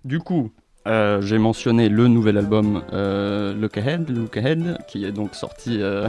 Du 0.05 0.19
coup, 0.21 0.51
euh, 0.87 1.21
j'ai 1.21 1.39
mentionné 1.39 1.89
le 1.89 2.07
nouvel 2.09 2.39
album 2.39 2.83
euh, 2.93 3.55
Look 3.55 3.77
Ahead, 3.77 4.09
Look 4.09 4.37
Ahead, 4.37 4.79
qui 4.87 5.05
est 5.05 5.11
donc 5.13 5.35
sorti 5.35 5.79
euh, 5.81 6.09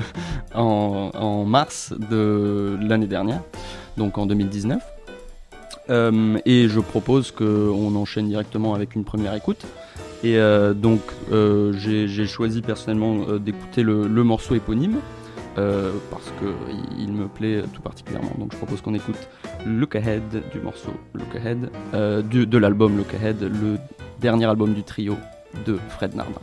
en, 0.54 1.10
en 1.16 1.46
mars 1.46 1.94
de 2.12 2.78
l'année 2.82 3.08
dernière, 3.08 3.42
donc 3.98 4.18
en 4.20 4.26
2019. 4.28 4.82
Euh, 5.90 6.38
et 6.46 6.68
je 6.68 6.80
propose 6.80 7.32
qu'on 7.32 7.96
enchaîne 7.96 8.28
directement 8.28 8.74
avec 8.74 8.94
une 8.96 9.06
première 9.06 9.34
écoute. 9.34 9.66
Et 10.24 10.38
euh, 10.38 10.74
donc, 10.74 11.02
euh, 11.32 11.74
j'ai 11.74 12.26
choisi 12.26 12.62
personnellement 12.62 13.26
euh, 13.28 13.40
d'écouter 13.40 13.84
le, 13.84 14.08
morceau 14.24 14.56
éponyme. 14.56 14.98
parce 15.56 16.32
qu'il 16.40 17.04
il 17.04 17.14
me 17.14 17.28
plaît 17.28 17.64
tout 17.74 17.82
particulièrement. 17.82 18.32
Donc 18.38 18.52
je 18.52 18.58
propose 18.58 18.82
qu'on 18.82 18.94
écoute 18.94 19.28
Look 19.66 19.96
Ahead 19.96 20.44
du 20.52 20.60
morceau 20.60 20.94
Look 21.14 21.36
Ahead, 21.36 21.70
de 21.94 22.58
l'album 22.58 22.98
Look 22.98 23.14
Ahead, 23.14 23.42
le 23.42 23.78
dernier 24.20 24.46
album 24.46 24.74
du 24.74 24.84
trio 24.84 25.18
de 25.66 25.78
Fred 25.90 26.16
Nardin. 26.16 26.42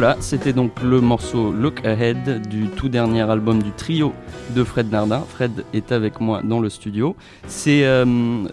Voilà, 0.00 0.16
c'était 0.20 0.52
donc 0.52 0.80
le 0.80 1.00
morceau 1.00 1.50
Look 1.50 1.84
Ahead 1.84 2.46
du 2.48 2.68
tout 2.68 2.88
dernier 2.88 3.22
album 3.22 3.60
du 3.60 3.72
trio 3.72 4.12
de 4.54 4.62
Fred 4.62 4.92
Nardin. 4.92 5.22
Fred 5.28 5.64
est 5.72 5.90
avec 5.90 6.20
moi 6.20 6.40
dans 6.44 6.60
le 6.60 6.70
studio. 6.70 7.16
C'est 7.48 7.84
euh, 7.84 8.46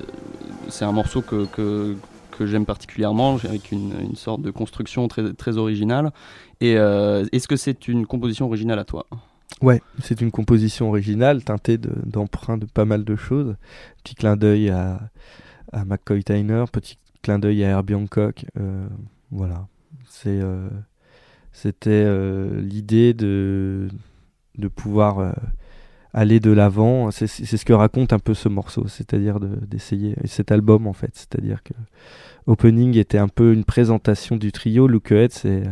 un 0.82 0.92
morceau 0.92 1.22
que, 1.22 1.96
j'aime 2.40 2.66
particulièrement, 2.66 3.36
avec 3.44 3.72
une, 3.72 4.16
sorte 4.16 4.42
de 4.42 4.50
construction 4.50 5.08
très, 5.08 5.58
originale. 5.60 6.12
Euh, 6.64 7.28
est-ce 7.32 7.48
que 7.48 7.58
c'est 7.58 7.88
une 7.88 8.08
composition 8.08 8.48
originale 8.48 8.80
à 8.80 8.84
toi? 8.84 9.06
Ouais, 9.62 9.84
c'est 10.02 10.22
une 10.22 10.32
composition 10.32 10.90
originale 10.90 11.44
teintée 11.44 11.78
d'emprunts 11.78 12.58
de, 12.58 12.66
pas 12.66 12.86
mal 12.86 13.04
de 13.04 13.16
choses. 13.16 13.56
Petit 14.04 14.16
clin 14.16 14.36
d'œil 14.36 14.72
à, 14.72 15.12
McCoy 15.86 16.24
Tyner, 16.24 16.64
petit 16.72 16.98
clin 17.22 17.38
d'œil 17.38 17.64
à 17.64 17.70
Herbie 17.70 17.94
Hancock. 17.94 18.48
Euh, 18.58 18.88
voilà, 19.30 19.68
c'est 20.10 20.42
c'était 21.56 21.90
euh, 21.90 22.60
l'idée 22.60 23.14
de, 23.14 23.88
pouvoir 24.76 25.20
euh, 25.20 25.32
aller 26.14 26.42
de 26.42 26.52
l'avant. 26.52 27.12
C'est 27.12 27.28
ce 27.28 27.64
que 27.64 27.72
raconte 27.72 28.12
un 28.12 28.20
peu 28.20 28.34
ce 28.34 28.50
morceau, 28.50 28.88
c'est-à-dire 28.88 29.40
d'essayer 29.40 30.16
cet 30.26 30.52
album 30.52 30.86
en 30.86 30.92
fait. 30.92 31.12
C'est-à-dire 31.14 31.64
que 31.64 31.74
Opening 32.46 32.98
était 32.98 33.18
un 33.18 33.30
peu 33.30 33.54
une 33.54 33.64
présentation 33.64 34.36
du 34.36 34.52
trio. 34.52 34.86
Look 34.88 35.14
Ahead, 35.14 35.32
c'est 35.32 35.64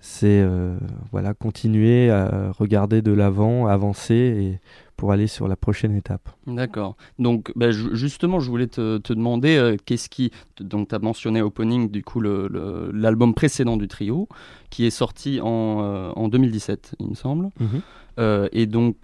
c'est 0.00 0.40
euh, 0.42 0.76
voilà 1.12 1.34
continuer 1.34 2.10
à 2.10 2.50
regarder 2.58 3.00
de 3.00 3.12
l'avant, 3.12 3.68
avancer 3.68 4.58
pour 4.96 5.12
aller 5.12 5.26
sur 5.26 5.48
la 5.48 5.56
prochaine 5.56 5.94
étape. 5.94 6.28
D'accord. 6.46 6.96
Donc 7.18 7.52
bah, 7.56 7.70
justement, 7.70 8.40
je 8.40 8.50
voulais 8.50 8.66
te, 8.66 8.98
te 8.98 9.12
demander 9.12 9.56
euh, 9.56 9.76
qu'est-ce 9.84 10.08
qui 10.08 10.30
donc 10.60 10.88
tu 10.88 10.94
as 10.94 10.98
mentionné 10.98 11.42
opening 11.42 11.90
du 11.90 12.02
coup 12.02 12.20
l'album 12.20 13.30
le, 13.30 13.34
précédent 13.34 13.76
du 13.76 13.88
trio 13.88 14.28
qui 14.70 14.86
est 14.86 14.90
sorti 14.90 15.40
en, 15.40 15.82
euh, 15.82 16.10
en 16.14 16.28
2017, 16.28 16.96
il 17.00 17.08
me 17.08 17.14
semble. 17.14 17.46
Mm 17.58 17.66
-hmm. 17.66 18.48
et 18.52 18.66
donc 18.66 18.96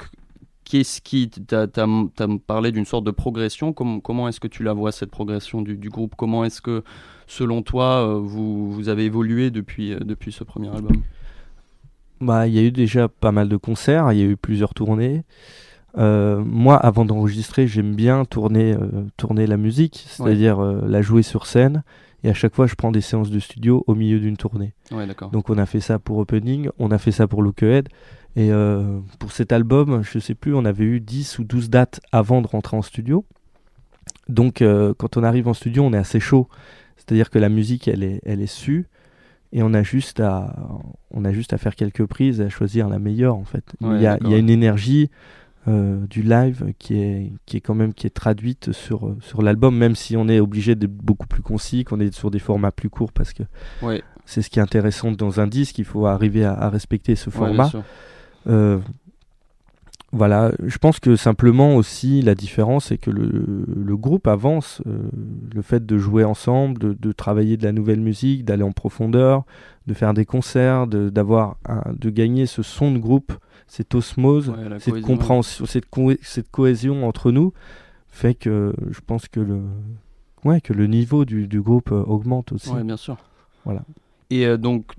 Qu'est-ce 0.69 1.01
qui 1.01 1.31
t'a 1.31 1.67
parlé 2.47 2.73
d'une 2.73 2.85
sorte 2.85 3.05
de 3.05 3.11
progression 3.11 3.73
Comment, 3.73 4.01
comment 4.01 4.29
est-ce 4.29 4.39
que 4.39 4.49
tu 4.49 4.63
la 4.63 4.75
vois 4.75 4.93
cette 4.93 5.11
progression 5.11 5.63
du, 5.63 5.79
du 5.79 5.89
groupe? 5.89 6.13
Comment 6.15 6.45
est-ce 6.45 6.61
que, 6.61 6.85
selon 7.27 7.63
toi, 7.63 8.07
euh, 8.07 8.19
vous, 8.19 8.71
vous 8.71 8.91
avez 8.91 9.07
évolué 9.07 9.51
depuis, 9.51 9.95
euh, 9.95 10.01
depuis 10.01 10.31
ce 10.31 10.45
premier 10.45 10.69
album? 10.69 11.03
Bah, 12.21 12.47
il 12.47 12.53
y 12.55 12.59
a 12.59 12.63
eu 12.63 12.71
déjà 12.71 13.09
pas 13.09 13.33
mal 13.33 13.49
de 13.49 13.57
concerts, 13.57 14.13
il 14.13 14.19
y 14.19 14.23
a 14.23 14.27
eu 14.27 14.37
plusieurs 14.37 14.75
tournées. 14.75 15.25
Euh, 15.97 16.43
moi, 16.45 16.77
avant 16.77 17.05
d'enregistrer, 17.05 17.67
j'aime 17.67 17.95
bien 17.95 18.25
tourner, 18.25 18.75
euh, 18.75 19.05
tourner 19.17 19.47
la 19.47 19.57
musique, 19.57 20.05
c'est-à-dire 20.09 20.59
ouais. 20.59 20.77
la 20.87 21.03
jouer 21.03 21.23
sur 21.23 21.47
scène. 21.47 21.83
Et 22.25 22.31
à 22.31 22.35
chaque 22.35 22.55
fois, 22.55 22.67
je 22.67 22.75
prends 22.75 22.91
des 22.91 23.01
séances 23.01 23.31
de 23.31 23.39
studio 23.39 23.85
au 23.87 23.95
milieu 23.95 24.19
d'une 24.19 24.37
tournée. 24.37 24.75
Ouais, 24.91 25.07
Donc, 25.33 25.51
on 25.51 25.59
a 25.59 25.67
fait 25.67 25.81
ça 25.81 25.99
pour 25.99 26.19
Opening, 26.19 26.69
on 26.79 26.91
a 26.91 26.99
fait 26.99 27.13
ça 27.13 27.29
pour 27.29 27.43
Look 27.43 27.63
Ahead. 27.63 27.89
Et 28.37 28.53
euh, 28.53 29.01
pour 29.19 29.33
cet 29.33 29.53
album, 29.53 30.03
je 30.03 30.19
sais 30.19 30.35
plus, 30.35 30.55
on 30.55 30.65
avait 30.65 30.85
eu 30.85 31.01
10 31.01 31.39
ou 31.39 31.45
12 31.45 31.71
dates 31.71 32.01
avant 32.13 32.43
de 32.43 32.47
rentrer 32.47 32.77
en 32.77 32.83
studio. 32.83 33.25
Donc 34.29 34.63
euh, 34.63 34.95
quand 34.97 35.17
on 35.17 35.25
arrive 35.25 35.49
en 35.49 35.55
studio, 35.55 35.83
on 35.83 35.93
est 35.93 35.99
assez 35.99 36.21
chaud. 36.21 36.49
C'est-à-dire 36.97 37.31
que 37.31 37.39
la 37.39 37.49
musique, 37.49 37.89
elle 37.89 38.03
est, 38.03 38.21
elle 38.25 38.41
est 38.41 38.47
sue. 38.47 38.87
Et 39.53 39.63
on 39.63 39.73
a, 39.73 39.83
juste 39.83 40.21
à, 40.21 40.55
on 41.11 41.25
a 41.25 41.33
juste 41.33 41.55
à 41.55 41.59
faire 41.59 41.75
quelques 41.75 42.05
prises 42.05 42.41
et 42.41 42.45
à 42.45 42.49
choisir 42.51 42.89
la 42.89 42.99
meilleure, 42.99 43.35
en 43.35 43.45
fait. 43.45 43.65
Ouais, 43.81 43.97
il, 43.97 44.03
y 44.03 44.07
a, 44.07 44.19
il 44.21 44.31
y 44.31 44.35
a 44.35 44.37
une 44.37 44.51
énergie 44.51 45.11
euh, 45.69 46.07
du 46.07 46.23
live 46.23 46.73
qui 46.79 47.01
est, 47.01 47.33
qui 47.47 47.59
est 47.59 47.61
quand 47.61 47.75
même 47.75 47.93
qui 47.93 48.07
est 48.07 48.11
traduite 48.11 48.73
sur, 48.73 49.15
sur 49.21 49.43
l'album, 49.43 49.77
même 49.77 49.95
si 49.95 50.17
on 50.17 50.29
est 50.29 50.41
obligé 50.41 50.75
d'être 50.75 50.93
beaucoup 50.95 51.27
plus 51.27 51.43
concis, 51.43 51.85
qu'on 51.85 52.01
est 52.01 52.15
sur 52.15 52.31
des 52.31 52.39
formats 52.39 52.73
plus 52.73 52.89
courts, 52.89 53.13
parce 53.13 53.33
que 53.33 53.43
ouais. 53.83 54.03
c'est 54.25 54.43
ce 54.43 54.51
qui 54.51 54.59
est 54.61 54.63
intéressant 54.63 55.13
dans 55.13 55.41
un 55.41 55.47
disque, 55.47 55.79
il 55.79 55.85
faut 55.85 56.07
arriver 56.07 56.45
à, 56.45 56.55
à 56.55 56.71
respecter 56.71 57.17
ce 57.17 57.31
format. 57.31 57.71
Euh, 58.47 58.79
voilà, 60.11 60.53
je 60.65 60.79
pense 60.79 61.01
que 61.01 61.17
simplement 61.17 61.77
aussi 61.77 62.23
la 62.23 62.35
différence 62.35 62.87
c'est 62.87 62.97
que 62.97 63.11
le, 63.11 63.67
le, 63.77 63.97
groupe 63.97 64.27
avance, 64.27 64.81
euh, 64.87 64.97
le 65.55 65.61
fait 65.61 65.85
de 65.85 65.99
jouer 65.99 66.25
ensemble, 66.25 66.79
de, 66.79 66.97
de, 66.99 67.13
travailler 67.13 67.59
de 67.59 67.65
la 67.65 67.73
nouvelle 67.73 68.01
musique, 68.01 68.47
d'aller 68.47 68.63
en 68.63 68.73
profondeur, 68.73 69.45
de 69.87 69.93
faire 69.93 70.15
des 70.15 70.25
concerts, 70.25 70.87
de, 70.87 71.11
d'avoir 71.11 71.57
de 71.93 72.09
gagner 72.09 72.47
ce 72.47 72.63
son 72.63 72.91
de 72.91 72.99
groupe, 72.99 73.35
cette 73.69 73.95
osmose, 73.95 74.49
ouais, 74.49 74.79
cette 74.81 75.03
compréhension, 75.03 75.67
cette, 75.67 75.89
co 75.89 76.13
cette 76.23 76.51
cohésion 76.51 77.07
entre 77.07 77.31
nous, 77.31 77.53
fait 78.09 78.35
que 78.35 78.75
je 78.91 79.01
pense 79.07 79.29
que 79.29 79.41
le, 79.41 79.61
ouais, 80.45 80.61
que 80.61 80.73
le 80.73 80.87
niveau 80.87 81.25
du, 81.25 81.47
du 81.47 81.61
groupe 81.61 81.93
euh, 81.93 82.03
augmente 82.03 82.53
aussi. 82.53 82.71
Ouais, 82.71 82.83
bien 82.83 82.97
sûr. 82.97 83.17
Voilà. 83.65 83.83
Et 84.31 84.47
euh, 84.47 84.57
donc 84.57 84.95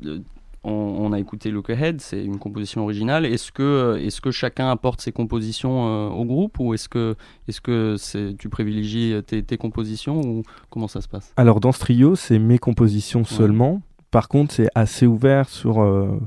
on, 0.64 0.72
on, 0.72 1.12
a 1.12 1.20
écouté 1.20 1.52
Look 1.52 1.70
Ahead, 1.70 2.02
c'est 2.02 2.24
une 2.24 2.38
composition 2.38 2.84
originale. 2.84 3.26
Est-ce 3.26 3.52
que, 3.52 3.98
est 4.00 4.20
que 4.20 4.32
chacun 4.32 4.70
apporte 4.70 5.02
ses 5.02 5.12
compositions 5.12 5.88
euh, 5.88 6.10
au 6.10 6.26
groupe 6.26 6.60
ou 6.60 6.74
est-ce 6.74 6.88
que, 6.88 7.16
est 7.48 7.60
que 7.60 7.96
c'est, 7.98 8.36
tu 8.38 8.50
privilégies 8.50 9.16
tes, 9.26 9.42
tes, 9.44 9.58
compositions 9.58 10.22
ou 10.22 10.44
comment 10.70 10.88
ça 10.88 11.02
se 11.02 11.08
passe? 11.08 11.34
Alors 11.38 11.60
dans 11.60 11.72
ce 11.72 11.80
trio, 11.80 12.16
c'est 12.16 12.40
mes 12.40 12.60
compositions 12.60 13.24
seulement. 13.24 13.82
Par 14.12 14.28
contre, 14.28 14.54
c'est 14.54 14.70
assez 14.76 15.06
ouvert 15.06 15.50
sur, 15.50 15.82
euh, 15.82 16.20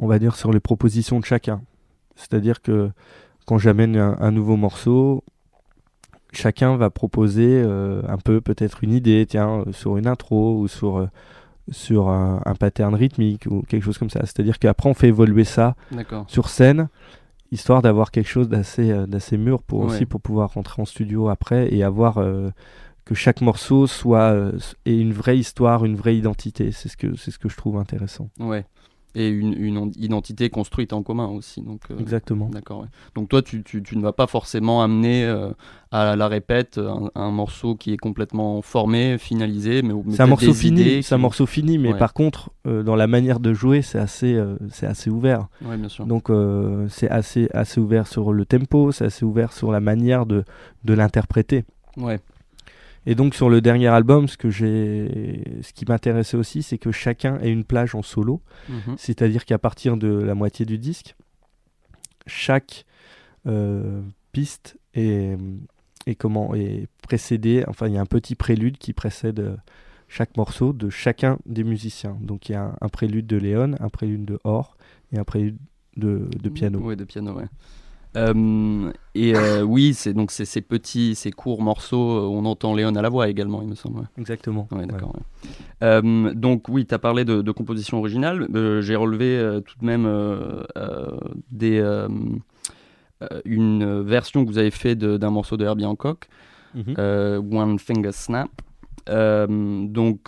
on 0.00 0.08
va 0.08 0.18
dire, 0.18 0.34
sur 0.34 0.52
les 0.52 0.58
propositions 0.58 1.20
de 1.20 1.24
chacun. 1.24 1.62
C'est-à-dire 2.16 2.60
que 2.60 2.90
quand 3.46 3.58
j'amène 3.58 3.96
un, 3.96 4.16
un, 4.18 4.32
nouveau 4.32 4.56
morceau, 4.56 5.22
chacun 6.32 6.76
va 6.76 6.90
proposer 6.90 7.62
euh, 7.64 8.02
un 8.08 8.18
peu 8.18 8.40
peut-être 8.40 8.82
une 8.82 8.92
idée, 8.92 9.24
tiens, 9.28 9.64
sur 9.70 9.96
une 9.96 10.08
intro 10.08 10.58
ou 10.58 10.66
sur 10.66 11.08
sur 11.70 12.08
un, 12.08 12.42
un, 12.44 12.54
pattern 12.54 12.94
rythmique 12.94 13.46
ou 13.46 13.62
quelque 13.62 13.84
chose 13.84 13.98
comme 13.98 14.10
ça. 14.10 14.20
C'est-à-dire 14.22 14.58
qu'après, 14.58 14.88
on 14.88 14.94
fait 14.94 15.08
évoluer 15.08 15.44
ça 15.44 15.76
sur 16.26 16.48
scène, 16.48 16.88
histoire 17.52 17.82
d'avoir 17.82 18.10
quelque 18.10 18.28
chose 18.28 18.48
d'assez 18.48 18.90
euh, 18.90 19.06
d'assez 19.06 19.36
mûr 19.36 19.62
pour 19.62 19.80
ouais. 19.80 19.86
aussi 19.86 20.06
pour 20.06 20.20
pouvoir 20.20 20.54
rentrer 20.54 20.82
en 20.82 20.84
studio 20.84 21.28
après 21.28 21.72
et 21.72 21.82
avoir 21.82 22.18
euh, 22.18 22.50
que 23.04 23.14
chaque 23.14 23.40
morceau 23.40 23.86
soit 23.86 24.32
euh, 24.32 24.58
ait 24.86 24.98
une 24.98 25.12
vraie 25.12 25.38
histoire, 25.38 25.84
une 25.84 25.96
vraie 25.96 26.16
identité. 26.16 26.72
C'est 26.72 26.88
ce 26.88 26.96
que 26.96 27.16
c'est 27.16 27.30
ce 27.30 27.38
que 27.38 27.48
je 27.48 27.56
trouve 27.56 27.76
intéressant. 27.76 28.28
Ouais 28.38 28.64
et 29.14 29.28
une, 29.28 29.52
une, 29.52 29.92
identité 29.96 30.50
construite 30.50 30.92
en 30.92 31.02
commun 31.02 31.26
aussi. 31.26 31.62
Donc, 31.62 31.82
euh, 31.90 31.98
Exactement. 31.98 32.48
D'accord. 32.48 32.80
Ouais. 32.80 32.86
Donc 33.14 33.28
toi, 33.28 33.42
tu, 33.42 33.62
tu, 33.62 33.82
tu, 33.82 33.96
ne 33.96 34.02
vas 34.02 34.12
pas 34.12 34.26
forcément 34.26 34.82
amener 34.82 35.24
euh, 35.24 35.50
à 35.90 36.16
la 36.16 36.28
répète 36.28 36.78
un, 36.78 37.10
un, 37.14 37.30
morceau 37.30 37.74
qui 37.74 37.92
est 37.92 37.96
complètement 37.96 38.62
formé, 38.62 39.18
finalisé, 39.18 39.82
mais, 39.82 39.94
mais 39.94 40.14
c'est 40.14 40.22
un 40.22 40.26
morceau 40.26 40.54
fini. 40.54 41.02
C'est 41.02 41.14
un 41.14 41.18
morceau 41.18 41.46
fini, 41.46 41.78
mais 41.78 41.92
ouais. 41.92 41.98
par 41.98 42.14
contre, 42.14 42.50
euh, 42.66 42.82
dans 42.82 42.96
la 42.96 43.06
manière 43.06 43.40
de 43.40 43.52
jouer, 43.52 43.82
c'est 43.82 43.98
assez, 43.98 44.40
c'est 44.70 44.86
assez 44.86 45.10
ouvert. 45.10 45.48
Ouais, 45.64 45.76
bien 45.76 45.88
sûr. 45.88 46.06
Donc 46.06 46.30
c'est 46.88 47.10
assez, 47.10 47.48
assez 47.52 47.80
ouvert 47.80 48.06
sur 48.06 48.32
le 48.32 48.44
tempo, 48.44 48.92
c'est 48.92 49.06
assez 49.06 49.24
ouvert 49.24 49.52
sur 49.52 49.72
la 49.72 49.80
manière 49.80 50.26
de, 50.26 50.44
de 50.84 50.94
l'interpréter. 50.94 51.64
Ouais. 51.96 52.20
Et 53.06 53.14
donc 53.14 53.34
sur 53.34 53.48
le 53.48 53.60
dernier 53.60 53.88
album, 53.88 54.28
ce 54.28 54.36
que 54.36 54.50
j'ai, 54.50 55.60
ce 55.62 55.72
qui 55.72 55.84
m'intéressait 55.88 56.36
aussi, 56.36 56.62
c'est 56.62 56.78
que 56.78 56.92
chacun 56.92 57.38
ait 57.40 57.50
une 57.50 57.64
plage 57.64 57.94
en 57.94 58.02
solo, 58.02 58.42
-hmm. 58.68 58.96
c'est-à-dire 58.98 59.44
qu'à 59.44 59.58
partir 59.58 59.96
de 59.96 60.08
la 60.08 60.34
moitié 60.34 60.66
du 60.66 60.78
disque, 60.78 61.16
chaque 62.26 62.84
euh, 63.46 64.02
piste 64.32 64.78
est, 64.94 65.36
est 66.06 66.14
comment 66.14 66.54
est 66.54 66.88
précédée. 67.02 67.64
Enfin, 67.66 67.88
il 67.88 67.94
y 67.94 67.98
a 67.98 68.00
un 68.00 68.06
petit 68.06 68.34
prélude 68.34 68.76
qui 68.76 68.92
précède 68.92 69.56
chaque 70.08 70.36
morceau 70.36 70.72
de 70.72 70.90
chacun 70.90 71.38
des 71.46 71.64
musiciens. 71.64 72.18
Donc 72.20 72.48
il 72.48 72.52
y 72.52 72.54
a 72.54 72.64
un, 72.64 72.76
un 72.80 72.88
prélude 72.88 73.26
de 73.26 73.36
Léon, 73.36 73.74
un 73.80 73.88
prélude 73.88 74.24
de 74.24 74.38
Or 74.44 74.76
et 75.12 75.18
un 75.18 75.24
prélude 75.24 75.58
de, 75.96 76.28
de 76.42 76.48
piano. 76.50 76.80
Oui, 76.82 76.96
de 76.96 77.04
piano, 77.04 77.32
ouais. 77.32 77.48
Euh, 78.16 78.90
et 79.14 79.36
euh, 79.36 79.62
oui, 79.62 79.94
c'est 79.94 80.12
donc 80.12 80.30
c'est 80.30 80.44
ces 80.44 80.60
petits, 80.60 81.14
ces 81.14 81.30
courts 81.30 81.62
morceaux 81.62 82.28
où 82.28 82.32
on 82.34 82.44
entend 82.44 82.74
Léon 82.74 82.94
à 82.96 83.02
la 83.02 83.08
voix 83.08 83.28
également, 83.28 83.62
il 83.62 83.68
me 83.68 83.74
semble. 83.74 84.00
Ouais. 84.00 84.06
Exactement. 84.18 84.66
Ouais, 84.72 84.86
d'accord. 84.86 85.14
Ouais. 85.14 85.50
Euh, 85.82 86.34
donc 86.34 86.68
oui, 86.68 86.86
tu 86.86 86.94
as 86.94 86.98
parlé 86.98 87.24
de, 87.24 87.40
de, 87.42 87.52
composition 87.52 87.98
originale. 87.98 88.48
Euh, 88.54 88.80
j'ai 88.80 88.96
relevé 88.96 89.38
euh, 89.38 89.60
tout 89.60 89.78
de 89.80 89.86
même 89.86 90.08
des, 91.50 91.80
une 93.44 94.02
version 94.02 94.44
que 94.44 94.50
vous 94.50 94.58
avez 94.58 94.70
fait 94.70 94.96
d'un 94.96 95.30
morceau 95.30 95.56
de 95.56 95.64
Herbie 95.64 95.84
Hancock, 95.86 96.28
mm 96.74 96.80
-hmm. 96.80 97.56
One 97.56 97.78
Finger 97.78 98.12
Snap. 98.12 98.50
donc 99.06 100.20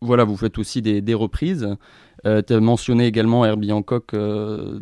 voilà, 0.00 0.24
vous 0.24 0.36
faites 0.36 0.58
aussi 0.58 0.82
des, 0.82 1.00
des 1.00 1.14
reprises. 1.14 1.76
Euh, 2.26 2.42
tu 2.46 2.52
as 2.52 2.60
mentionné 2.60 3.06
également 3.06 3.44
Herbie 3.44 3.72
Hancock 3.72 4.14
euh, 4.14 4.78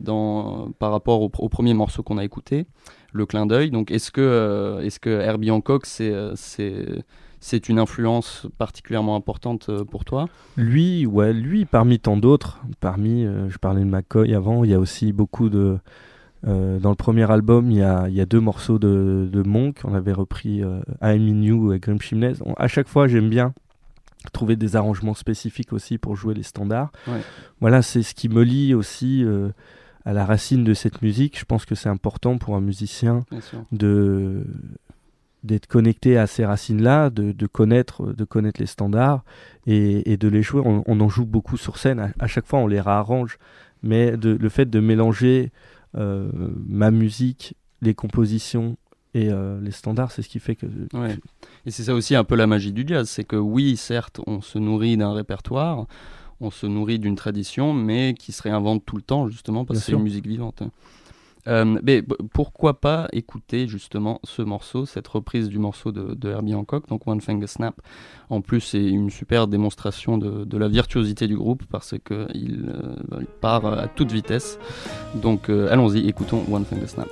par 0.78 0.90
rapport 0.90 1.22
au, 1.22 1.28
premier 1.28 1.74
morceau 1.74 2.02
qu'on 2.02 2.18
a 2.18 2.24
écouté, 2.24 2.66
Le 3.12 3.26
clin 3.26 3.46
d'œil. 3.46 3.70
Donc 3.70 3.90
est-ce 3.90 4.10
que, 4.10 4.20
euh, 4.20 5.20
Herbie 5.22 5.50
Hancock, 5.50 5.86
c'est 5.86 7.68
une 7.68 7.78
influence 7.78 8.46
particulièrement 8.58 9.16
importante 9.16 9.70
pour 9.84 10.04
toi? 10.04 10.26
Lui, 10.56 11.06
ouais, 11.06 11.32
lui 11.32 11.64
parmi 11.64 11.98
tant 11.98 12.16
d'autres, 12.16 12.60
parmi, 12.80 13.24
je 13.24 13.58
parlais 13.58 13.80
de 13.82 13.86
McCoy 13.86 14.34
avant, 14.34 14.64
il 14.64 14.70
y 14.70 14.74
a 14.74 14.80
aussi 14.80 15.12
beaucoup 15.12 15.48
de... 15.48 15.78
dans 16.44 16.90
le 16.90 16.94
premier 16.94 17.30
album, 17.30 17.70
il 17.70 17.78
y 17.78 17.82
a, 17.82 18.26
deux 18.26 18.40
morceaux 18.40 18.78
de, 18.78 19.42
Monk. 19.44 19.80
On 19.84 19.94
avait 19.94 20.12
repris 20.12 20.62
I'm 21.02 21.28
in 21.28 21.42
You 21.42 21.72
et 21.72 21.78
Grim 21.78 22.00
Chimneys. 22.00 22.36
à 22.56 22.68
chaque 22.68 22.88
fois, 22.88 23.06
j'aime 23.06 23.28
bien 23.28 23.52
trouver 24.30 24.56
des 24.56 24.76
arrangements 24.76 25.14
spécifiques 25.14 25.72
aussi 25.72 25.98
pour 25.98 26.16
jouer 26.16 26.34
les 26.34 26.42
standards. 26.42 26.92
Ouais. 27.06 27.20
Voilà, 27.60 27.82
c'est 27.82 28.02
ce 28.02 28.14
qui 28.14 28.28
me 28.28 28.42
lie 28.42 28.74
aussi 28.74 29.24
euh, 29.24 29.50
à 30.04 30.12
la 30.12 30.24
racine 30.24 30.64
de 30.64 30.74
cette 30.74 31.02
musique. 31.02 31.38
Je 31.38 31.44
pense 31.44 31.64
que 31.64 31.74
c'est 31.74 31.88
important 31.88 32.38
pour 32.38 32.56
un 32.56 32.60
musicien 32.60 33.24
de 33.72 34.44
d'être 35.44 35.68
connecté 35.68 36.18
à 36.18 36.26
ces 36.26 36.44
racines-là, 36.44 37.08
de, 37.08 37.30
de 37.30 37.46
connaître, 37.46 38.12
de 38.12 38.24
connaître 38.24 38.60
les 38.60 38.66
standards 38.66 39.22
et, 39.66 40.10
et 40.10 40.16
de 40.16 40.26
les 40.26 40.42
jouer. 40.42 40.60
On, 40.64 40.82
on 40.86 41.00
en 41.00 41.08
joue 41.08 41.24
beaucoup 41.24 41.56
sur 41.56 41.78
scène. 41.78 42.00
À, 42.00 42.10
à 42.18 42.26
chaque 42.26 42.46
fois, 42.46 42.58
on 42.58 42.66
les 42.66 42.80
réarrange, 42.80 43.38
mais 43.82 44.16
de, 44.16 44.30
le 44.30 44.48
fait 44.48 44.68
de 44.68 44.80
mélanger 44.80 45.52
euh, 45.96 46.28
ma 46.66 46.90
musique, 46.90 47.54
les 47.80 47.94
compositions 47.94 48.76
et 49.16 49.30
euh, 49.30 49.58
les 49.62 49.70
standards, 49.70 50.12
c'est 50.12 50.20
ce 50.20 50.28
qui 50.28 50.38
fait 50.38 50.56
que 50.56 50.66
Ouais. 50.92 51.16
Et 51.64 51.70
c'est 51.70 51.84
ça 51.84 51.94
aussi 51.94 52.14
un 52.14 52.24
peu 52.24 52.34
la 52.36 52.46
magie 52.46 52.72
du 52.72 52.84
jazz, 52.86 53.08
c'est 53.08 53.24
que 53.24 53.36
oui, 53.36 53.78
certes, 53.78 54.20
on 54.26 54.42
se 54.42 54.58
nourrit 54.58 54.98
d'un 54.98 55.14
répertoire, 55.14 55.86
on 56.40 56.50
se 56.50 56.66
nourrit 56.66 56.98
d'une 56.98 57.16
tradition, 57.16 57.72
mais 57.72 58.12
qui 58.12 58.32
se 58.32 58.42
réinvente 58.42 58.84
tout 58.84 58.96
le 58.96 59.02
temps, 59.02 59.26
justement, 59.28 59.64
parce 59.64 59.78
Bien 59.78 59.80
que 59.80 59.86
c'est 59.86 59.92
une 59.92 60.02
musique 60.02 60.26
vivante. 60.26 60.62
Euh, 61.48 61.78
mais 61.82 62.02
pourquoi 62.34 62.78
pas 62.78 63.08
écouter 63.12 63.68
justement 63.68 64.20
ce 64.24 64.42
morceau, 64.42 64.84
cette 64.84 65.08
reprise 65.08 65.48
du 65.48 65.58
morceau 65.58 65.92
de, 65.92 66.12
de 66.14 66.28
Herbie 66.28 66.54
Hancock, 66.54 66.86
donc 66.88 67.06
One 67.06 67.22
Finger 67.22 67.46
Snap. 67.46 67.80
En 68.28 68.42
plus, 68.42 68.60
c'est 68.60 68.84
une 68.84 69.08
super 69.08 69.46
démonstration 69.46 70.18
de, 70.18 70.44
de 70.44 70.58
la 70.58 70.68
virtuosité 70.68 71.26
du 71.26 71.36
groupe 71.36 71.62
parce 71.70 71.94
qu'il 72.04 72.74
il 73.18 73.26
part 73.40 73.64
à 73.64 73.86
toute 73.86 74.12
vitesse. 74.12 74.58
Donc 75.14 75.48
euh, 75.48 75.72
allons-y, 75.72 76.06
écoutons 76.06 76.44
One 76.50 76.66
Finger 76.66 76.88
Snap. 76.88 77.08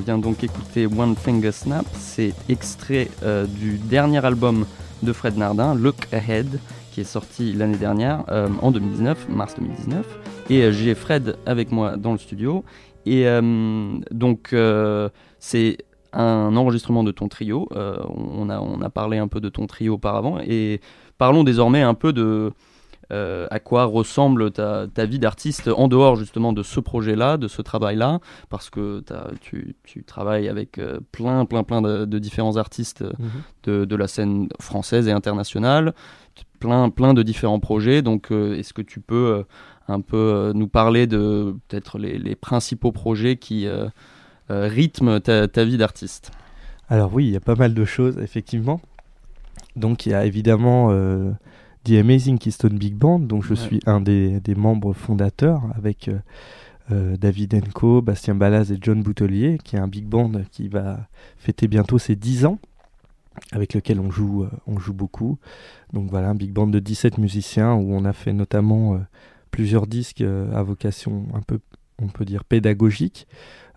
Vient 0.00 0.18
donc 0.18 0.42
écouter 0.44 0.86
One 0.86 1.14
Finger 1.14 1.52
Snap. 1.52 1.86
C'est 1.92 2.34
extrait 2.48 3.08
euh, 3.22 3.46
du 3.46 3.78
dernier 3.78 4.24
album 4.24 4.66
de 5.02 5.12
Fred 5.12 5.36
Nardin, 5.36 5.74
Look 5.74 6.08
Ahead, 6.12 6.60
qui 6.92 7.00
est 7.00 7.04
sorti 7.04 7.52
l'année 7.52 7.76
dernière, 7.76 8.24
euh, 8.30 8.48
en 8.62 8.70
2019, 8.70 9.28
mars 9.28 9.54
2019. 9.56 10.06
Et 10.50 10.62
euh, 10.62 10.72
j'ai 10.72 10.94
Fred 10.94 11.36
avec 11.46 11.72
moi 11.72 11.96
dans 11.96 12.12
le 12.12 12.18
studio. 12.18 12.64
Et 13.06 13.24
donc, 14.10 14.54
c'est 15.38 15.78
un 16.12 16.56
enregistrement 16.56 17.02
de 17.02 17.12
ton 17.12 17.28
trio. 17.28 17.66
On, 17.74 18.50
a, 18.50 18.60
on 18.60 18.82
a 18.82 18.90
parlé 18.90 19.16
un 19.16 19.26
peu 19.26 19.40
de 19.40 19.48
ton 19.48 19.66
trio 19.66 19.94
auparavant. 19.94 20.38
Et 20.46 20.82
parlons 21.16 21.42
désormais 21.42 21.80
un 21.80 21.94
peu 21.94 22.12
de 22.12 22.52
euh, 23.12 23.46
à 23.50 23.58
quoi 23.60 23.84
ressemble 23.84 24.50
ta, 24.50 24.86
ta 24.92 25.04
vie 25.06 25.18
d'artiste 25.18 25.68
en 25.68 25.88
dehors 25.88 26.16
justement 26.16 26.52
de 26.52 26.62
ce 26.62 26.80
projet-là, 26.80 27.36
de 27.36 27.48
ce 27.48 27.62
travail-là, 27.62 28.20
parce 28.48 28.70
que 28.70 29.02
tu, 29.40 29.74
tu 29.84 30.04
travailles 30.04 30.48
avec 30.48 30.78
euh, 30.78 31.00
plein, 31.12 31.44
plein, 31.44 31.62
plein 31.64 31.82
de, 31.82 32.04
de 32.04 32.18
différents 32.18 32.56
artistes 32.56 33.04
Mhm. 33.18 33.28
de, 33.64 33.84
de 33.84 33.96
la 33.96 34.06
scène 34.08 34.48
française 34.60 35.08
et 35.08 35.12
internationale, 35.12 35.94
plein, 36.58 36.90
plein 36.90 37.14
de 37.14 37.22
différents 37.22 37.60
projets. 37.60 38.02
Donc, 38.02 38.30
euh, 38.30 38.56
est-ce 38.56 38.72
que 38.72 38.82
tu 38.82 39.00
peux 39.00 39.14
euh, 39.38 39.42
un 39.88 40.00
peu 40.00 40.16
euh, 40.16 40.52
nous 40.52 40.68
parler 40.68 41.06
de 41.06 41.54
peut-être 41.68 41.98
les, 41.98 42.18
les 42.18 42.34
principaux 42.36 42.92
projets 42.92 43.36
qui 43.36 43.66
euh, 43.66 43.88
euh, 44.50 44.68
rythment 44.68 45.20
ta, 45.20 45.48
ta 45.48 45.64
vie 45.64 45.76
d'artiste? 45.78 46.30
Alors 46.88 47.12
oui, 47.14 47.26
il 47.26 47.30
y 47.32 47.36
a 47.36 47.40
pas 47.40 47.54
mal 47.54 47.74
de 47.74 47.84
choses, 47.84 48.18
effectivement. 48.18 48.80
Donc 49.76 50.06
il 50.06 50.10
y 50.12 50.14
a 50.14 50.24
évidemment 50.24 50.88
euh, 50.90 51.30
The 51.84 51.92
Amazing 51.92 52.38
Keystone 52.38 52.76
Big 52.78 52.94
Band, 52.94 53.20
dont 53.20 53.40
je 53.40 53.50
Ouais. 53.54 53.60
suis 53.60 53.80
un 53.86 54.00
des, 54.00 54.40
des 54.40 54.54
membres 54.54 54.92
fondateurs, 54.92 55.62
avec 55.74 56.08
euh, 56.08 56.18
euh, 56.90 57.16
David 57.16 57.54
Enco, 57.54 58.02
Bastien 58.02 58.34
Balaz 58.34 58.70
et 58.72 58.78
John 58.80 59.02
Boutelier, 59.02 59.58
qui 59.64 59.76
est 59.76 59.78
un 59.78 59.88
big 59.88 60.04
band 60.06 60.32
qui 60.50 60.68
va 60.68 61.06
fêter 61.38 61.68
bientôt 61.68 61.98
ses 61.98 62.16
10 62.16 62.44
ans, 62.46 62.58
avec 63.52 63.74
lequel 63.74 63.98
on 64.00 64.10
joue, 64.10 64.42
euh, 64.44 64.50
on 64.66 64.78
joue 64.78 64.92
beaucoup. 64.92 65.38
Donc 65.92 66.10
voilà, 66.10 66.28
un 66.30 66.34
big 66.34 66.52
band 66.52 66.66
de 66.66 66.78
17 66.80 67.18
musiciens, 67.18 67.74
où 67.74 67.92
on 67.94 68.04
a 68.04 68.12
fait 68.12 68.32
notamment 68.32 68.94
euh, 68.94 68.98
plusieurs 69.50 69.86
disques 69.86 70.22
à 70.22 70.62
vocation 70.62 71.24
un 71.34 71.40
peu, 71.40 71.60
on 72.00 72.08
peut 72.08 72.24
dire, 72.24 72.44
pédagogique, 72.44 73.26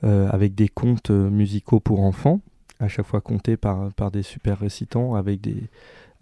avec 0.04 0.54
des 0.54 0.68
contes 0.68 1.10
musicaux 1.12 1.80
pour 1.80 2.02
enfants 2.02 2.42
à 2.80 2.89
chaque 2.89 3.06
fois 3.06 3.22
contés 3.22 3.56
par, 3.56 3.94
par 3.94 4.12
des 4.12 4.22
super 4.22 4.60
récitants 4.60 5.16
avec 5.16 5.39
des, 5.39 5.63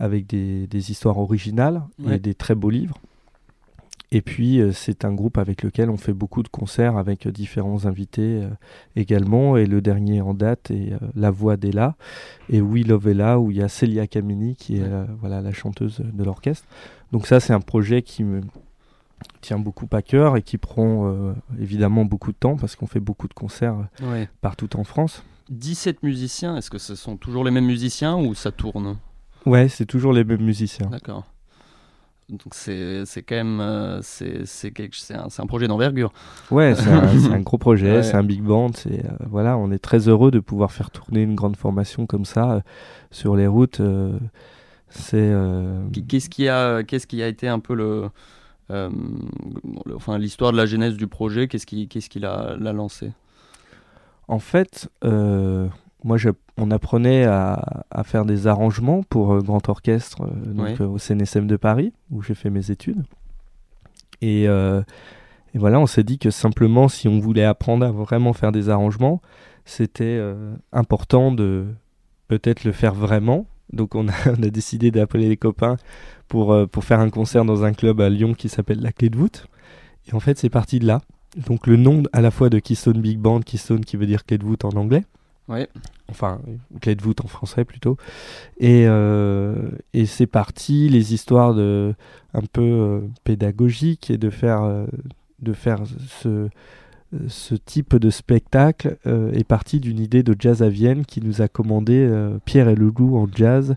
avec 0.02 0.28
des, 0.28 0.68
des 0.68 0.92
histoires 0.92 1.18
originales 1.20 1.82
Ouais. 2.04 2.16
et 2.16 2.20
des 2.20 2.34
très 2.34 2.56
beaux 2.56 2.70
livres. 2.72 2.98
Et 4.14 4.22
puis, 4.22 4.60
euh, 4.60 4.74
c'est 4.74 5.06
un 5.06 5.14
groupe 5.14 5.38
avec 5.38 5.64
lequel 5.64 5.90
on 5.90 5.96
fait 5.96 6.12
beaucoup 6.12 6.44
de 6.44 6.50
concerts 6.50 6.98
avec 6.98 7.26
euh, 7.28 7.32
différents 7.32 7.86
invités 7.86 8.42
euh, 8.44 8.50
également. 8.98 9.56
Et 9.56 9.66
le 9.66 9.80
dernier 9.80 10.20
en 10.20 10.34
date 10.34 10.70
est 10.70 10.92
euh, 10.92 10.98
La 11.16 11.32
Voix 11.32 11.56
d'Ella 11.56 11.96
et 12.50 12.60
We 12.60 12.86
Love 12.86 13.08
Ella, 13.08 13.40
où 13.40 13.52
il 13.52 13.58
y 13.58 13.62
a 13.62 13.70
Celia 13.70 14.08
Camini 14.08 14.56
qui 14.58 14.78
est 14.80 14.84
euh, 14.84 15.06
voilà, 15.22 15.40
la 15.40 15.54
chanteuse 15.54 16.02
de 16.02 16.24
l'orchestre. 16.26 16.68
Donc, 17.14 17.26
ça, 17.26 17.40
c'est 17.40 17.54
un 17.54 17.62
projet 17.62 18.02
qui 18.02 18.26
me 18.26 18.42
tient 19.40 19.60
beaucoup 19.60 19.88
à 19.94 20.02
cœur 20.02 20.36
et 20.36 20.42
qui 20.42 20.58
prend 20.58 21.14
évidemment 21.60 22.06
beaucoup 22.06 22.32
de 22.32 22.38
temps 22.38 22.56
parce 22.58 22.76
qu'on 22.76 22.88
fait 22.88 23.00
beaucoup 23.00 23.28
de 23.28 23.34
concerts 23.34 23.76
ouais. 24.02 24.28
partout 24.42 24.76
en 24.78 24.84
France. 24.84 25.24
17 25.52 26.02
musiciens, 26.04 26.58
est-ce 26.58 26.70
que 26.72 26.78
ce 26.80 26.96
sont 26.96 27.18
toujours 27.18 27.44
les 27.44 27.52
mêmes 27.52 27.66
musiciens 27.68 28.18
ou 28.18 28.34
ça 28.34 28.52
tourne? 28.52 28.98
Ouais, 29.46 29.70
c'est 29.70 29.86
toujours 29.86 30.14
les 30.14 30.24
mêmes 30.24 30.44
musiciens. 30.44 30.88
D'accord. 30.88 31.26
Donc 32.30 32.54
c'est 32.54 33.04
quand 33.28 33.36
même 33.36 33.60
euh, 33.60 34.00
c'est 34.02 34.46
c'est 34.46 34.72
un, 35.14 35.28
un 35.38 35.46
projet 35.48 35.68
d'envergure. 35.68 36.14
Ouais, 36.50 36.76
c'est 36.78 36.88
un, 36.90 37.42
gros 37.42 37.58
projet, 37.58 37.96
Ouais. 37.98 38.04
c'est 38.04 38.16
un 38.16 38.24
big 38.24 38.42
band. 38.42 38.72
C'est 38.74 39.04
euh, 39.06 39.10
voilà, 39.30 39.58
on 39.58 39.70
est 39.72 39.80
très 39.80 40.08
heureux 40.08 40.32
de 40.32 40.40
pouvoir 40.40 40.72
faire 40.72 40.92
tourner 40.92 41.24
une 41.24 41.36
grande 41.36 41.58
formation 41.58 42.06
comme 42.06 42.24
ça 42.24 42.52
euh, 42.54 42.62
sur 43.12 43.36
les 43.36 43.48
routes. 43.48 43.82
c'est 44.90 45.34
Qu- 45.92 46.04
Qu'est-ce 46.08 46.30
qui 46.30 46.48
a 46.48 46.84
qu'est-ce 46.84 47.08
qui 47.08 47.22
a 47.22 47.28
été 47.28 47.50
un 47.50 47.60
peu 47.60 47.74
le, 47.76 48.10
le- 48.70 48.90
enfin 49.96 50.18
l'histoire 50.18 50.54
de 50.54 50.58
la 50.58 50.66
genèse 50.66 50.96
du 50.96 51.08
projet 51.08 51.50
Qu'est-ce 51.50 51.66
qui 51.66 51.90
qu'est-ce 51.90 52.10
qui 52.10 52.20
l'a 52.20 52.56
l'a 52.58 52.72
lancé? 52.72 53.12
En 54.30 54.40
fait, 54.40 54.90
moi, 55.04 56.16
je- 56.18 56.30
on 56.62 56.72
apprenait 56.72 57.26
à, 57.26 57.84
à 57.92 58.04
faire 58.04 58.26
des 58.26 58.48
arrangements 58.48 59.04
pour 59.04 59.34
euh, 59.34 59.40
grand 59.42 59.68
orchestre 59.70 60.22
euh, 60.24 60.54
donc, 60.54 60.66
Ouais. 60.66 60.82
euh, 60.82 60.88
au 60.88 60.98
CNSM 60.98 61.48
de 61.48 61.58
Paris 61.58 61.94
où 62.12 62.22
j'ai 62.22 62.36
fait 62.36 62.50
mes 62.50 62.72
études. 62.72 63.04
Et, 64.22 64.44
et 64.44 65.58
voilà, 65.58 65.80
on 65.80 65.88
s'est 65.88 66.04
dit 66.04 66.20
que 66.20 66.30
simplement, 66.30 66.88
si 66.88 67.08
on 67.08 67.18
voulait 67.20 67.44
apprendre 67.44 67.84
à 67.86 67.92
vraiment 67.92 68.34
faire 68.34 68.52
des 68.52 68.70
arrangements, 68.70 69.20
c'était 69.66 70.22
important 70.72 71.32
de 71.32 71.66
peut-être 72.28 72.64
le 72.64 72.72
faire 72.72 72.94
vraiment. 72.94 73.48
Donc 73.74 73.96
on 73.96 74.08
a, 74.08 74.12
on 74.40 74.44
a 74.44 74.50
décidé 74.52 74.92
d'appeler 74.92 75.28
les 75.28 75.38
copains 75.38 75.78
pour, 76.28 76.56
pour 76.70 76.84
faire 76.84 77.00
un 77.00 77.10
concert 77.10 77.46
dans 77.46 77.64
un 77.64 77.74
club 77.74 78.00
à 78.00 78.10
Lyon 78.10 78.36
qui 78.36 78.48
s'appelle 78.48 78.80
La 78.80 78.92
Clé 78.92 79.10
de 79.10 79.18
voûte. 79.18 79.48
Et 80.08 80.14
en 80.14 80.20
fait, 80.20 80.38
c'est 80.38 80.50
parti 80.50 80.78
de 80.78 80.86
là. 80.86 81.02
Donc 81.48 81.66
le 81.66 81.78
nom 81.78 82.04
à 82.14 82.22
la 82.22 82.30
fois 82.30 82.50
de 82.52 82.60
Keystone 82.60 83.02
Big 83.02 83.18
Band, 83.18 83.40
Keystone 83.40 83.84
qui 83.84 83.98
veut 83.98 84.06
dire 84.06 84.24
clé 84.26 84.38
de 84.38 84.44
voûte 84.46 84.66
en 84.66 84.70
anglais. 84.72 85.04
Enfin, 86.10 86.42
clé 86.82 86.96
de 86.96 87.02
voûte 87.02 87.22
en 87.24 87.28
français 87.28 87.66
plutôt. 87.66 87.98
Et, 88.60 88.86
euh, 88.88 89.72
et 89.94 90.06
c'est 90.06 90.28
parti, 90.28 90.90
les 90.90 91.14
histoires 91.14 91.54
de, 91.54 91.94
un 92.34 92.42
peu 92.42 92.62
euh, 92.62 93.00
pédagogiques 93.24 94.12
et 94.12 94.18
de 94.18 94.30
faire, 94.30 94.64
euh, 94.64 94.86
de 95.40 95.54
faire 95.54 95.80
ce, 96.22 96.50
ce 97.28 97.56
type 97.56 97.96
de 97.96 98.10
spectacle 98.10 98.98
est 99.06 99.44
parti 99.44 99.80
d'une 99.80 100.00
idée 100.00 100.24
de 100.24 100.36
Jazz 100.38 100.64
à 100.64 100.70
Vienne 100.70 101.06
qui 101.06 101.22
nous 101.22 101.42
a 101.42 101.48
commandé 101.48 102.10
Pierre 102.46 102.70
et 102.70 102.76
le 102.76 102.86
loup 102.86 103.18
en 103.18 103.28
jazz 103.34 103.76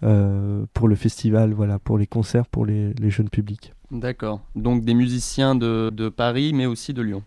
pour 0.00 0.88
le 0.88 0.94
festival, 0.96 1.52
voilà, 1.52 1.78
pour 1.78 1.96
les 1.96 2.08
concerts 2.08 2.46
pour 2.46 2.66
les, 2.66 2.92
les 2.94 3.10
jeunes 3.10 3.28
publics. 3.28 3.72
D'accord. 3.92 4.40
Donc 4.56 4.84
des 4.84 4.94
musiciens 4.94 5.54
de, 5.54 5.90
de 5.90 6.08
Paris 6.08 6.52
mais 6.52 6.66
aussi 6.66 6.92
de 6.92 7.02
Lyon. 7.02 7.22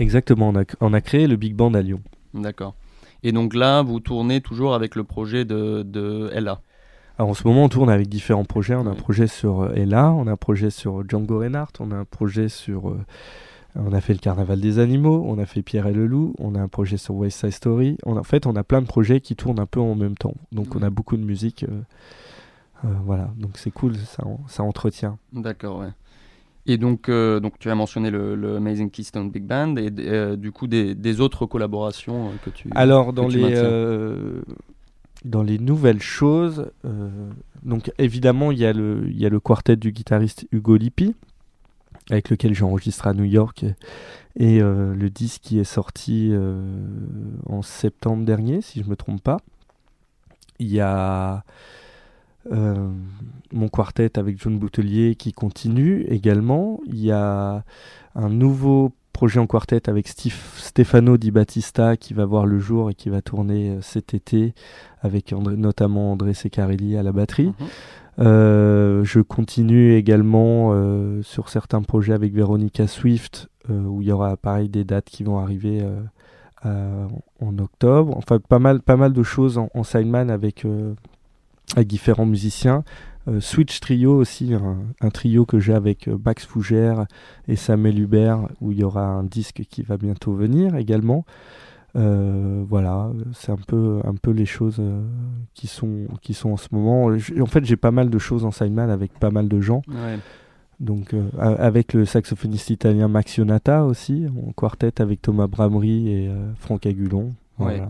Exactement, 0.00 0.48
on 0.48 0.56
a, 0.56 0.64
on 0.80 0.92
a 0.92 1.00
créé 1.00 1.28
le 1.28 1.36
Big 1.36 1.54
Band 1.54 1.74
à 1.74 1.82
Lyon. 1.82 2.00
D'accord. 2.34 2.74
Et 3.22 3.32
donc 3.32 3.54
là 3.54 3.82
vous 3.82 4.00
tournez 4.00 4.40
toujours 4.40 4.74
avec 4.74 4.94
le 4.94 5.04
projet 5.04 5.44
de, 5.44 5.82
de 5.82 6.30
Ella. 6.32 6.60
Alors 7.18 7.30
en 7.30 7.34
ce 7.34 7.48
moment, 7.48 7.64
on 7.64 7.68
tourne 7.70 7.88
avec 7.88 8.08
différents 8.08 8.44
projets. 8.44 8.74
On 8.74 8.86
a 8.86 8.90
un 8.90 8.94
projet 8.94 9.26
sur 9.26 9.62
euh, 9.62 9.72
Ella, 9.74 10.12
on 10.12 10.26
a 10.26 10.32
un 10.32 10.36
projet 10.36 10.68
sur 10.70 11.02
Django 11.08 11.38
Reinhardt, 11.38 11.72
on 11.80 11.90
a 11.90 11.96
un 11.96 12.04
projet 12.04 12.48
sur. 12.48 12.90
euh, 12.90 12.98
on 13.78 13.92
a 13.92 14.00
fait 14.00 14.14
le 14.14 14.18
Carnaval 14.18 14.60
des 14.60 14.78
animaux, 14.78 15.22
on 15.26 15.38
a 15.38 15.44
fait 15.44 15.62
Pierre 15.62 15.86
et 15.86 15.92
le 15.92 16.06
loup, 16.06 16.34
on 16.38 16.54
a 16.54 16.60
un 16.60 16.68
projet 16.68 16.96
sur 16.96 17.14
West 17.14 17.40
Side 17.40 17.50
Story. 17.52 17.98
On 18.04 18.16
en 18.16 18.22
fait, 18.22 18.46
on 18.46 18.56
a 18.56 18.64
plein 18.64 18.80
de 18.80 18.86
projets 18.86 19.20
qui 19.20 19.36
tournent 19.36 19.60
un 19.60 19.66
peu 19.66 19.80
en 19.80 19.94
même 19.94 20.16
temps. 20.16 20.34
Donc 20.52 20.74
on 20.76 20.82
a 20.82 20.90
beaucoup 20.90 21.16
de 21.16 21.24
musique. 21.24 21.64
euh, 21.64 21.82
euh, 22.84 22.88
voilà, 23.04 23.30
donc 23.38 23.52
c'est 23.54 23.70
cool, 23.70 23.96
ça, 23.96 24.22
ça 24.48 24.62
entretient. 24.62 25.18
D'accord, 25.32 25.80
ouais. 25.80 25.92
Et 26.66 26.78
donc, 26.78 27.08
euh, 27.08 27.38
donc 27.38 27.58
tu 27.58 27.70
as 27.70 27.74
mentionné 27.74 28.10
le, 28.10 28.34
le 28.34 28.56
Amazing 28.56 28.90
Keystone 28.90 29.30
Big 29.30 29.44
Band 29.44 29.76
et 29.76 29.92
euh, 29.98 30.36
du 30.36 30.50
coup 30.50 30.66
des, 30.66 30.94
des 30.94 31.20
autres 31.20 31.46
collaborations 31.46 32.28
euh, 32.28 32.32
que 32.44 32.50
tu. 32.50 32.68
Alors 32.74 33.12
dans 33.12 33.28
les 33.28 33.52
euh, 33.54 34.42
dans 35.24 35.44
les 35.44 35.58
nouvelles 35.58 36.02
choses, 36.02 36.70
donc 37.62 37.92
évidemment 37.98 38.50
il 38.50 38.58
y 38.58 38.66
a 38.66 38.72
le 38.72 39.04
il 39.08 39.18
y 39.18 39.26
a 39.26 39.28
le 39.28 39.40
quartet 39.40 39.76
du 39.76 39.92
guitariste 39.92 40.46
Hugo 40.50 40.76
Lippi 40.76 41.14
avec 42.10 42.30
lequel 42.30 42.54
j'ai 42.54 42.64
enregistré 42.64 43.10
à 43.10 43.14
New 43.14 43.24
York 43.24 43.64
et, 44.36 44.60
le 44.60 45.08
disque 45.08 45.42
qui 45.42 45.58
est 45.58 45.64
sorti 45.64 46.32
en 47.48 47.62
septembre 47.62 48.24
dernier 48.24 48.60
si 48.60 48.82
je 48.82 48.88
me 48.88 48.96
trompe 48.96 49.22
pas. 49.22 49.38
Il 50.58 50.68
y 50.68 50.80
a 50.80 51.44
euh, 52.52 52.88
mon 53.52 53.68
quartet 53.68 54.18
avec 54.18 54.40
John 54.40 54.58
Boutelier 54.58 55.14
qui 55.14 55.32
continue 55.32 56.02
également. 56.08 56.80
Il 56.86 56.98
y 56.98 57.12
a 57.12 57.64
un 58.14 58.28
nouveau 58.28 58.92
projet 59.12 59.40
en 59.40 59.46
quartet 59.46 59.88
avec 59.88 60.08
Steve, 60.08 60.36
Stefano 60.56 61.16
Di 61.16 61.30
Battista 61.30 61.96
qui 61.96 62.12
va 62.12 62.26
voir 62.26 62.44
le 62.44 62.58
jour 62.58 62.90
et 62.90 62.94
qui 62.94 63.08
va 63.08 63.22
tourner 63.22 63.70
euh, 63.70 63.80
cet 63.80 64.12
été 64.14 64.54
avec 65.00 65.32
André- 65.32 65.56
notamment 65.56 66.12
André 66.12 66.34
Secarelli 66.34 66.96
à 66.96 67.02
la 67.02 67.12
batterie. 67.12 67.46
Mhm. 67.46 67.66
Euh, 68.18 69.04
je 69.04 69.20
continue 69.20 69.94
également 69.94 70.70
euh, 70.72 71.22
sur 71.22 71.50
certains 71.50 71.82
projets 71.82 72.14
avec 72.14 72.32
Veronica 72.32 72.86
Swift 72.86 73.48
où 73.68 74.00
il 74.00 74.08
y 74.08 74.12
aura 74.12 74.36
pareil 74.36 74.68
des 74.68 74.84
dates 74.84 75.06
qui 75.06 75.24
vont 75.24 75.38
arriver 75.38 75.84
en 76.64 77.58
octobre. 77.58 78.16
Enfin 78.16 78.38
pas 78.38 78.60
mal, 78.60 78.80
pas 78.80 78.96
mal 78.96 79.12
de 79.12 79.24
choses 79.24 79.58
en, 79.58 79.70
en 79.74 79.82
sideman 79.82 80.30
avec, 80.30 80.64
avec 81.74 81.88
différents 81.88 82.26
musiciens. 82.26 82.84
Euh, 83.28 83.40
Switch 83.40 83.80
Trio 83.80 84.16
aussi, 84.16 84.54
un, 84.54 84.76
un 85.00 85.10
trio 85.10 85.44
que 85.46 85.58
j'ai 85.58 85.74
avec 85.74 86.06
euh, 86.06 86.16
Max 86.24 86.44
Fougère 86.46 87.06
et 87.48 87.56
Samuel 87.56 87.98
Hubert, 87.98 88.48
où 88.60 88.70
il 88.70 88.78
y 88.78 88.84
aura 88.84 89.04
un 89.04 89.24
disque 89.24 89.62
qui 89.68 89.82
va 89.82 89.96
bientôt 89.96 90.32
venir 90.32 90.76
également. 90.76 91.24
Euh, 91.96 92.62
voilà, 92.68 93.10
c'est 93.32 93.50
un 93.50 93.56
peu, 93.66 94.00
un 94.04 94.14
peu 94.14 94.30
les 94.30 94.44
choses 94.46 94.80
qui, 95.54 95.66
sont, 95.66 96.06
qui 96.20 96.34
sont 96.34 96.50
en 96.50 96.56
ce 96.56 96.68
moment. 96.70 97.16
J- 97.16 97.40
En 97.40 97.46
fait, 97.46 97.64
j'ai 97.64 97.76
pas 97.76 97.90
mal 97.90 98.10
de 98.10 98.18
choses 98.18 98.44
en 98.44 98.50
sideman 98.52 98.90
avec 98.90 99.12
pas 99.18 99.30
mal 99.30 99.48
de 99.48 99.60
gens. 99.60 99.82
Ouais. 99.88 100.18
Donc, 100.78 101.14
avec 101.38 101.94
le 101.94 102.04
saxophoniste 102.04 102.68
italien 102.68 103.08
Max 103.08 103.38
Ionata 103.38 103.86
aussi, 103.86 104.26
en 104.46 104.52
quartet 104.52 105.00
avec 105.00 105.22
Thomas 105.22 105.46
Bramery 105.46 106.10
et 106.10 106.30
Franck 106.58 106.84
Agulon. 106.84 107.32
Ouais. 107.58 107.82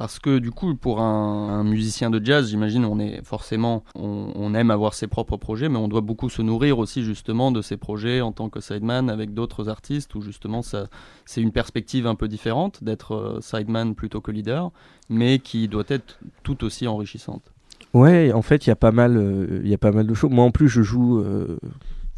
Parce 0.00 0.18
que 0.18 0.38
du 0.38 0.50
coup, 0.50 0.74
pour 0.76 1.02
un, 1.02 1.62
musicien 1.62 2.08
de 2.08 2.24
jazz, 2.24 2.48
j'imagine, 2.48 2.86
on 2.86 2.98
est 2.98 3.22
forcément, 3.22 3.84
on, 3.94 4.54
aime 4.54 4.70
avoir 4.70 4.94
ses 4.94 5.08
propres 5.08 5.36
projets, 5.36 5.68
mais 5.68 5.76
on 5.76 5.88
doit 5.88 6.00
beaucoup 6.00 6.30
se 6.30 6.40
nourrir 6.40 6.78
aussi 6.78 7.04
justement 7.04 7.52
de 7.52 7.60
ses 7.60 7.76
projets 7.76 8.22
en 8.22 8.32
tant 8.32 8.48
que 8.48 8.60
sideman 8.60 9.10
avec 9.10 9.34
d'autres 9.34 9.68
artistes, 9.68 10.14
où 10.14 10.22
justement 10.22 10.62
c'est 10.62 11.42
une 11.42 11.52
perspective 11.52 12.06
un 12.06 12.14
peu 12.14 12.28
différente 12.28 12.82
d'être 12.82 13.14
euh, 13.14 13.40
sideman 13.42 13.94
plutôt 13.94 14.22
que 14.22 14.30
leader, 14.30 14.70
mais 15.10 15.38
qui 15.38 15.68
doit 15.68 15.84
être 15.88 16.18
tout 16.44 16.64
aussi 16.64 16.88
enrichissante. 16.88 17.52
Ouais, 17.92 18.32
en 18.32 18.40
fait, 18.40 18.66
il 18.66 18.70
y 18.70 18.72
a 18.72 18.76
pas 18.76 18.92
mal, 18.92 19.18
euh, 19.18 19.60
il 19.62 19.68
y 19.68 19.74
a 19.74 19.78
pas 19.78 19.92
mal 19.92 20.06
de 20.06 20.14
choses. 20.14 20.30
Moi, 20.30 20.46
en 20.46 20.50
plus, 20.50 20.70
je 20.70 20.80
joue. 20.80 21.18
euh, 21.18 21.58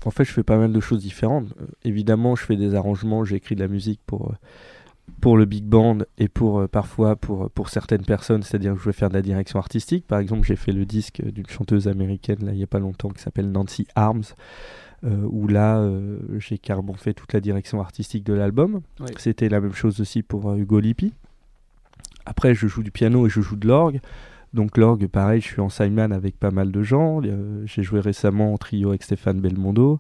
en 0.05 0.13
fait, 0.13 0.23
je 0.23 0.31
fais 0.31 0.45
pas 0.45 0.57
mal 0.57 0.73
de 0.73 0.81
choses 0.81 1.01
différentes. 1.01 1.53
Évidemment, 1.83 2.37
je 2.37 2.45
fais 2.45 2.57
des 2.57 2.77
arrangements, 2.77 3.25
j'écris 3.25 3.57
de 3.57 3.61
la 3.61 3.69
musique 3.69 3.99
pour 4.07 4.35
pour 5.21 5.37
le 5.37 5.45
big 5.45 5.65
band 5.65 5.99
et 6.19 6.29
pour 6.29 6.61
euh, 6.61 6.69
parfois 6.69 7.17
pour 7.17 7.51
pour 7.51 7.69
certaines 7.69 8.05
personnes, 8.05 8.43
c'est-à-dire 8.43 8.75
que 8.75 8.81
je 8.81 8.85
vais 8.85 8.93
faire 8.93 9.09
de 9.09 9.15
la 9.15 9.23
direction 9.23 9.59
artistique. 9.59 10.07
Par 10.07 10.19
exemple, 10.19 10.47
j'ai 10.47 10.57
fait 10.57 10.73
le 10.73 10.85
disque 10.85 11.23
d'une 11.23 11.47
chanteuse 11.49 11.89
américaine 11.89 12.45
là 12.45 12.53
il 12.53 12.59
y 12.59 12.65
a 12.65 12.67
pas 12.69 12.81
longtemps 12.81 13.11
qui 13.11 13.23
s'appelle 13.23 13.51
Nancy 13.51 13.87
Arms. 13.95 14.25
euh, 15.05 15.27
où 15.29 15.49
là, 15.49 15.79
euh, 15.79 16.19
j'ai 16.39 16.59
carrément 16.59 16.95
fait 16.95 17.13
toute 17.13 17.33
la 17.33 17.41
direction 17.41 17.81
artistique 17.81 18.25
de 18.25 18.35
l'album. 18.35 18.83
Oui. 19.01 19.09
C'était 19.19 19.49
la 19.49 19.61
même 19.61 19.75
chose 19.75 20.01
aussi 20.01 20.23
pour 20.23 20.51
euh, 20.51 20.57
Hugo 20.57 20.79
Lippi. 20.79 21.13
Après, 22.25 22.55
je 22.55 22.69
joue 22.69 22.83
du 22.83 22.93
piano 22.93 23.27
et 23.27 23.31
je 23.31 23.41
joue 23.41 23.57
de 23.57 23.67
l'orgue. 23.67 24.01
Donc 24.55 24.77
l'orgue, 24.77 25.07
pareil, 25.07 25.41
je 25.41 25.47
suis 25.47 25.61
en 25.61 25.71
sideman 25.71 26.13
avec 26.13 26.39
pas 26.39 26.51
mal 26.51 26.71
de 26.73 26.83
gens. 26.83 27.21
J'ai 27.65 27.83
joué 27.83 28.01
récemment 28.01 28.53
en 28.53 28.59
trio 28.59 28.91
avec 28.91 29.03
Stéphane 29.03 29.41
Belmondo. 29.41 29.99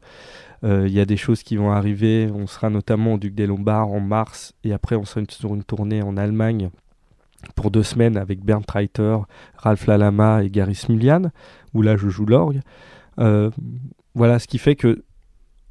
Euh, 0.64 0.86
Il 0.86 0.92
y 0.92 1.00
a 1.00 1.06
des 1.06 1.16
choses 1.16 1.42
qui 1.42 1.56
vont 1.56 1.72
arriver. 1.72 2.30
On 2.34 2.46
sera 2.46 2.68
notamment 2.68 3.14
au 3.14 3.18
Duc 3.18 3.34
des 3.34 3.46
Lombards 3.46 3.88
en 3.88 4.00
mars. 4.00 4.54
Et 4.62 4.72
après, 4.72 4.96
on 4.96 5.04
sera 5.04 5.24
sur 5.28 5.54
une 5.54 5.64
tournée 5.64 6.02
en 6.02 6.16
Allemagne 6.16 6.70
pour 7.56 7.70
deux 7.70 7.82
semaines 7.82 8.16
avec 8.16 8.44
Bernd 8.44 8.64
Reiter, 8.70 9.18
Ralph 9.56 9.86
Lalama 9.86 10.44
et 10.44 10.50
Gary 10.50 10.74
Smilian, 10.74 11.30
où 11.74 11.82
là, 11.82 11.96
je 11.96 12.08
joue 12.08 12.26
l'orgue. 12.26 12.60
Euh, 13.18 13.50
voilà, 14.14 14.38
ce 14.38 14.46
qui 14.46 14.58
fait 14.58 14.76
que, 14.76 15.02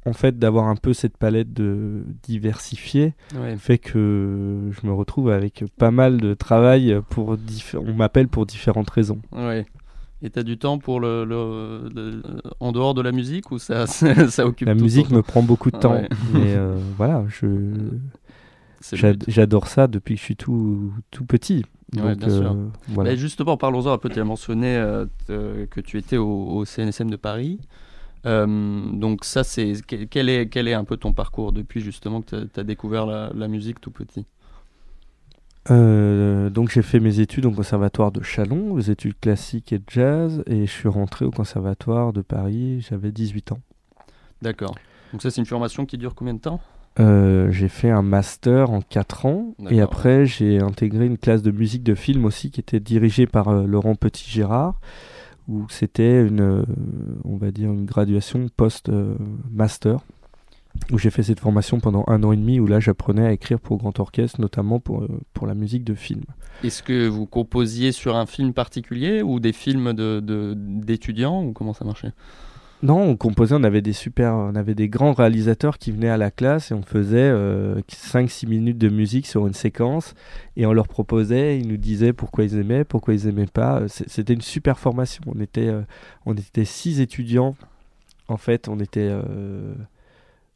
en 0.04 0.12
fait, 0.12 0.38
d'avoir 0.38 0.66
un 0.68 0.74
peu 0.76 0.92
cette 0.94 1.16
palette 1.16 1.52
de 1.52 2.02
diversifiée, 2.24 3.14
Ouais. 3.40 3.56
fait 3.56 3.78
que 3.78 4.70
je 4.70 4.86
me 4.86 4.92
retrouve 4.92 5.30
avec 5.30 5.64
pas 5.78 5.90
mal 5.92 6.20
de 6.20 6.34
travail 6.34 6.96
pour 7.10 7.36
on 7.76 7.94
m'appelle 7.94 8.28
pour 8.28 8.44
différentes 8.46 8.90
raisons. 8.90 9.20
Ouais. 9.32 9.64
Et 10.24 10.30
t'as 10.30 10.42
du 10.44 10.56
temps 10.56 10.78
pour 10.78 11.00
le, 11.00 11.24
le- 11.24 11.88
le- 11.94 12.22
en 12.60 12.70
dehors 12.72 12.94
de 12.94 13.02
la 13.02 13.10
musique 13.12 13.50
ou 13.50 13.58
ça, 13.58 13.86
ça, 13.88 14.28
ça 14.28 14.46
occupe 14.46 14.66
La 14.68 14.74
tout 14.74 14.82
musique 14.82 15.10
me 15.10 15.22
prend 15.22 15.42
beaucoup 15.42 15.70
de 15.70 15.78
temps, 15.78 15.94
Ouais. 15.94 16.08
mais 16.32 16.54
euh, 16.54 16.76
voilà, 16.96 17.24
je 17.28 17.48
j'adore 19.28 19.68
ça 19.68 19.86
depuis 19.86 20.14
que 20.14 20.20
je 20.20 20.24
suis 20.24 20.36
tout 20.36 20.92
tout 21.10 21.24
petit. 21.24 21.64
Ouais, 21.96 22.16
Donc, 22.16 22.30
sûr. 22.30 22.52
euh, 22.52 22.66
voilà. 22.88 23.10
Mais 23.10 23.16
justement, 23.16 23.56
parlons-en 23.56 23.92
un 23.92 23.98
peu. 23.98 24.08
Tu 24.08 24.18
as 24.18 24.24
mentionné 24.24 24.76
euh, 24.76 25.04
que 25.28 25.80
tu 25.80 25.98
étais 25.98 26.16
au, 26.16 26.26
au 26.48 26.64
CNSM 26.64 27.10
de 27.10 27.16
Paris. 27.16 27.60
Euh, 28.24 28.90
donc 28.92 29.24
ça, 29.24 29.44
c'est 29.44 29.74
quel 29.86 30.28
est, 30.28 30.48
quel 30.48 30.68
est 30.68 30.74
un 30.74 30.84
peu 30.84 30.96
ton 30.96 31.12
parcours 31.12 31.52
depuis 31.52 31.80
justement 31.80 32.22
que 32.22 32.44
tu 32.44 32.60
as, 32.60 32.64
découvert 32.64 33.06
la, 33.06 33.30
la 33.34 33.48
musique 33.48 33.80
tout 33.80 33.90
petit? 33.90 34.26
Euh, 35.70 36.50
donc 36.50 36.70
j'ai 36.70 36.82
fait 36.82 36.98
mes 36.98 37.20
études 37.20 37.46
au 37.46 37.52
conservatoire 37.52 38.10
de 38.10 38.22
Chalon, 38.22 38.76
les 38.76 38.90
études 38.90 39.18
classiques 39.20 39.72
et 39.72 39.80
jazz, 39.88 40.42
et 40.46 40.66
je 40.66 40.72
suis 40.72 40.88
rentré 40.88 41.24
au 41.24 41.30
conservatoire 41.30 42.12
de 42.12 42.20
Paris, 42.20 42.84
j'avais 42.88 43.12
18 43.12 43.52
ans. 43.52 43.60
D'accord. 44.40 44.74
Donc 45.12 45.22
ça, 45.22 45.30
c'est 45.30 45.40
une 45.40 45.46
formation 45.46 45.86
qui 45.86 45.98
dure 45.98 46.14
combien 46.14 46.34
de 46.34 46.40
temps? 46.40 46.60
Euh, 47.00 47.50
j'ai 47.50 47.68
fait 47.68 47.90
un 47.90 48.02
master 48.02 48.70
en 48.70 48.82
4 48.82 49.24
ans 49.24 49.54
et 49.70 49.80
après 49.80 50.26
j'ai 50.26 50.60
intégré 50.60 51.06
une 51.06 51.16
classe 51.16 51.40
de 51.40 51.50
musique 51.50 51.82
de 51.82 51.94
film 51.94 52.26
aussi 52.26 52.50
qui 52.50 52.60
était 52.60 52.80
dirigée 52.80 53.26
par 53.26 53.48
euh, 53.48 53.64
Laurent 53.64 53.94
Petit-Gérard 53.94 54.78
où 55.48 55.66
c'était 55.68 56.26
une, 56.26 56.40
euh, 56.40 56.62
on 57.24 57.36
va 57.36 57.50
dire 57.50 57.70
une 57.72 57.84
graduation 57.86 58.46
post-master 58.56 59.98
où 60.90 60.98
j'ai 60.98 61.10
fait 61.10 61.22
cette 61.22 61.40
formation 61.40 61.80
pendant 61.80 62.02
un 62.06 62.22
an 62.22 62.32
et 62.32 62.36
demi 62.36 62.58
où 62.58 62.66
là 62.66 62.80
j'apprenais 62.80 63.26
à 63.26 63.32
écrire 63.32 63.60
pour 63.60 63.76
grand 63.76 63.98
orchestre 64.00 64.40
notamment 64.40 64.80
pour, 64.80 65.02
euh, 65.02 65.08
pour 65.34 65.46
la 65.46 65.54
musique 65.54 65.84
de 65.84 65.94
film. 65.94 66.22
Est-ce 66.64 66.82
que 66.82 67.06
vous 67.08 67.26
composiez 67.26 67.92
sur 67.92 68.16
un 68.16 68.24
film 68.24 68.52
particulier 68.54 69.20
ou 69.22 69.38
des 69.38 69.52
films 69.52 69.92
de- 69.92 70.20
de- 70.20 70.54
d'étudiants 70.56 71.44
ou 71.44 71.52
comment 71.52 71.74
ça 71.74 71.84
marchait? 71.84 72.12
Non, 72.82 73.00
on 73.00 73.16
composait, 73.16 73.54
on 73.54 73.62
avait 73.62 73.80
des 73.80 73.92
super, 73.92 74.34
on 74.34 74.56
avait 74.56 74.74
des 74.74 74.88
grands 74.88 75.12
réalisateurs 75.12 75.78
qui 75.78 75.92
venaient 75.92 76.08
à 76.08 76.16
la 76.16 76.32
classe 76.32 76.72
et 76.72 76.74
on 76.74 76.82
faisait 76.82 77.30
5-6 77.88 78.46
minutes 78.48 78.78
de 78.78 78.88
musique 78.88 79.28
sur 79.28 79.46
une 79.46 79.52
séquence 79.54 80.14
et 80.56 80.66
on 80.66 80.72
leur 80.72 80.88
proposait, 80.88 81.60
ils 81.60 81.68
nous 81.68 81.76
disaient 81.76 82.12
pourquoi 82.12 82.42
ils 82.42 82.58
aimaient, 82.58 82.82
pourquoi 82.84 83.14
ils 83.14 83.28
aimaient 83.28 83.46
pas. 83.46 83.82
C'est- 83.86 84.08
C'était 84.08 84.32
une 84.34 84.40
super 84.40 84.80
formation. 84.80 85.22
On 85.32 85.40
était, 85.40 85.68
euh, 85.68 85.82
on 86.26 86.34
était 86.34 86.64
six 86.64 87.00
étudiants. 87.00 87.54
En 88.26 88.36
fait, 88.36 88.66
on 88.68 88.80
était 88.80 89.10
euh, 89.12 89.74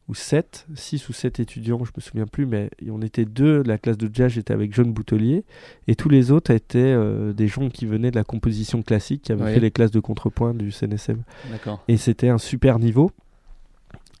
ou 0.09 0.15
7, 0.15 0.67
6 0.73 1.09
ou 1.09 1.13
7 1.13 1.39
étudiants, 1.41 1.83
je 1.83 1.91
me 1.95 2.01
souviens 2.01 2.25
plus, 2.27 2.45
mais 2.45 2.69
on 2.89 3.01
était 3.01 3.25
deux. 3.25 3.61
La 3.63 3.77
classe 3.77 3.97
de 3.97 4.09
jazz, 4.13 4.31
j'étais 4.31 4.53
avec 4.53 4.73
John 4.73 4.91
Boutelier 4.93 5.43
et 5.87 5.95
tous 5.95 6.07
les 6.09 6.31
autres 6.31 6.51
étaient 6.51 6.79
euh, 6.79 7.33
des 7.33 7.47
gens 7.47 7.69
qui 7.69 7.85
venaient 7.85 8.11
de 8.11 8.15
la 8.15 8.23
composition 8.23 8.81
classique, 8.83 9.23
qui 9.23 9.31
avaient 9.33 9.43
Oui. 9.43 9.53
fait 9.53 9.59
les 9.59 9.71
classes 9.71 9.91
de 9.91 9.99
contrepoint 9.99 10.53
du 10.53 10.71
CNSM. 10.71 11.23
Et 11.89 11.97
c'était 11.97 12.29
un 12.29 12.37
super 12.37 12.79
niveau. 12.79 13.11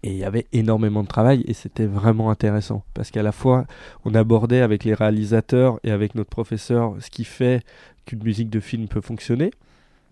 Et 0.03 0.11
il 0.11 0.17
y 0.17 0.23
avait 0.25 0.45
énormément 0.53 1.01
de 1.03 1.07
travail 1.07 1.43
et 1.47 1.53
c'était 1.53 1.87
vraiment 1.87 2.29
intéressant. 2.29 2.83
Parce 2.93 3.09
qu'à 3.09 3.23
la 3.23 3.31
fois, 3.31 3.65
on 4.05 4.13
abordait 4.13 4.61
avec 4.61 4.83
les 4.83 4.93
réalisateurs 4.93 5.79
et 5.83 5.91
avec 5.91 6.13
notre 6.15 6.29
professeur 6.29 6.95
ce 6.99 7.09
qui 7.09 7.23
fait 7.23 7.63
qu'une 8.05 8.23
musique 8.23 8.49
de 8.49 8.59
film 8.59 8.87
peut 8.87 9.01
fonctionner. 9.01 9.51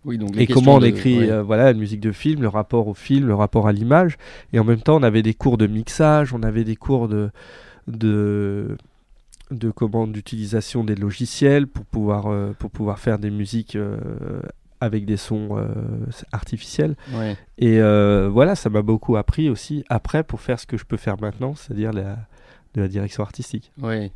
Oui, 0.05 0.17
donc 0.19 0.37
Et 0.37 0.45
comment 0.47 0.75
on 0.75 0.79
de- 0.79 0.85
écrit 0.85 1.17
ouais. 1.19 1.29
euh, 1.31 1.41
voilà, 1.43 1.71
une 1.71 1.79
musique 1.79 1.99
de 1.99 2.11
film, 2.11 2.41
le 2.41 2.47
rapport 2.47 2.87
au 2.87 2.93
film, 2.93 3.25
le 3.27 3.33
rapport 3.35 3.67
à 3.67 3.71
l'image. 3.73 4.17
Et 4.53 4.59
en 4.59 4.63
même 4.63 4.79
temps, 4.81 4.95
on 4.97 5.03
avait 5.03 5.23
des 5.23 5.33
cours 5.33 5.57
de 5.57 5.65
mixage, 5.67 6.31
on 6.33 6.43
avait 6.43 6.63
des 6.63 6.75
cours 6.75 7.07
de, 7.07 7.31
de, 7.87 8.77
de 9.51 9.71
comment 9.71 10.07
d'utilisation 10.07 10.83
des 10.83 10.95
logiciels 10.95 11.67
pour 11.67 11.85
pouvoir, 11.85 12.27
euh, 12.27 12.53
pour 12.57 12.69
pouvoir 12.69 12.99
faire 12.99 13.17
des 13.19 13.31
musiques 13.31 13.75
euh, 13.75 13.97
avec 14.79 15.05
des 15.05 15.17
sons 15.17 15.57
artificiels. 16.31 16.95
Ouais. 17.13 17.35
Et 17.57 17.79
voilà, 18.29 18.55
ça 18.55 18.69
m'a 18.69 18.81
beaucoup 18.81 19.15
appris 19.17 19.49
aussi 19.49 19.83
après 19.89 20.23
pour 20.23 20.41
faire 20.41 20.59
ce 20.59 20.65
que 20.67 20.77
je 20.77 20.85
peux 20.85 20.97
faire 20.97 21.19
maintenant, 21.19 21.55
c'est-à-dire 21.55 21.93
la, 21.93 22.17
de 22.75 22.81
la 22.81 22.87
direction 22.87 23.23
artistique. 23.23 23.71
Ouais. 23.81 24.11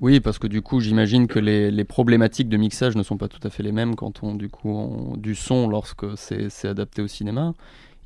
Oui, 0.00 0.20
parce 0.20 0.38
que 0.38 0.46
du 0.46 0.60
coup, 0.62 0.80
j'imagine 0.80 1.26
que 1.26 1.38
les, 1.38 1.70
les 1.70 1.84
problématiques 1.84 2.48
de 2.48 2.56
mixage 2.56 2.96
ne 2.96 3.02
sont 3.02 3.16
pas 3.16 3.28
tout 3.28 3.40
à 3.44 3.50
fait 3.50 3.62
les 3.62 3.72
mêmes 3.72 3.94
quand 3.96 4.22
on 4.22 4.34
du 4.34 4.48
coup 4.48 4.70
on- 4.70 5.16
du 5.16 5.34
son 5.34 5.68
lorsque 5.68 6.04
c'est 6.16 6.68
adapté 6.68 7.00
au 7.02 7.08
cinéma. 7.08 7.54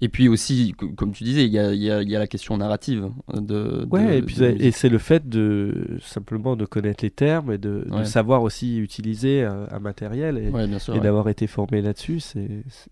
Et 0.02 0.08
puis 0.08 0.28
aussi, 0.28 0.72
co- 0.78 0.88
comme 0.88 1.12
tu 1.12 1.24
disais, 1.24 1.44
il 1.44 1.52
y 1.52 1.58
a, 1.58 1.74
y 1.74 1.84
y 2.08 2.12
la 2.12 2.26
question 2.26 2.56
narrative 2.56 3.10
de. 3.34 3.86
Ouais, 3.90 4.06
de- 4.06 4.12
et 4.12 4.22
puis 4.22 4.34
c'est 4.72 4.88
le 4.88 4.96
fait 4.98 5.28
de 5.28 5.98
simplement 6.00 6.56
de 6.56 6.64
connaître 6.64 7.04
les 7.04 7.10
termes 7.10 7.52
et 7.52 7.58
de, 7.58 7.84
savoir 8.04 8.42
aussi 8.42 8.78
utiliser 8.78 9.42
euh, 9.42 9.66
un 9.70 9.78
matériel 9.78 10.38
et, 10.38 10.48
Ouais, 10.48 10.66
bien 10.66 10.78
sûr. 10.78 10.94
et 10.94 10.98
ouais. 10.98 11.02
d'avoir 11.02 11.28
été 11.28 11.46
formé 11.46 11.82
là-dessus, 11.82 12.20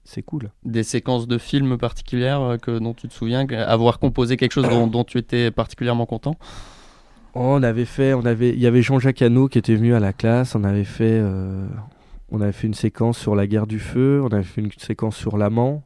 c'est 0.04 0.22
cool. 0.22 0.50
Des 0.64 0.82
séquences 0.82 1.26
de 1.26 1.38
films 1.38 1.78
particulières 1.78 2.42
euh, 2.42 2.56
que, 2.58 2.78
dont 2.78 2.92
tu 2.92 3.08
te 3.08 3.14
souviens, 3.14 3.46
avoir 3.48 4.00
composé 4.00 4.36
quelque 4.36 4.52
chose 4.52 4.68
dont, 4.68 4.86
dont 4.86 5.04
tu 5.04 5.16
étais 5.16 5.50
particulièrement 5.50 6.04
content? 6.04 6.34
On 7.40 7.62
avait 7.62 7.84
fait, 7.84 8.14
on 8.14 8.24
avait, 8.24 8.50
il 8.50 8.58
y 8.58 8.66
avait 8.66 8.82
Jean-Jacques 8.82 9.22
Hano 9.22 9.46
qui 9.46 9.58
était 9.58 9.76
venu 9.76 9.94
à 9.94 10.00
la 10.00 10.12
classe. 10.12 10.56
On 10.56 10.64
avait 10.64 10.82
fait, 10.82 11.20
euh, 11.22 11.68
on 12.32 12.40
avait 12.40 12.50
fait 12.50 12.66
une 12.66 12.74
séquence 12.74 13.16
sur 13.16 13.36
la 13.36 13.46
guerre 13.46 13.68
du 13.68 13.78
feu. 13.78 14.20
On 14.24 14.26
avait 14.34 14.42
fait 14.42 14.60
une 14.60 14.72
séquence 14.76 15.14
sur 15.14 15.38
l'amant. 15.38 15.84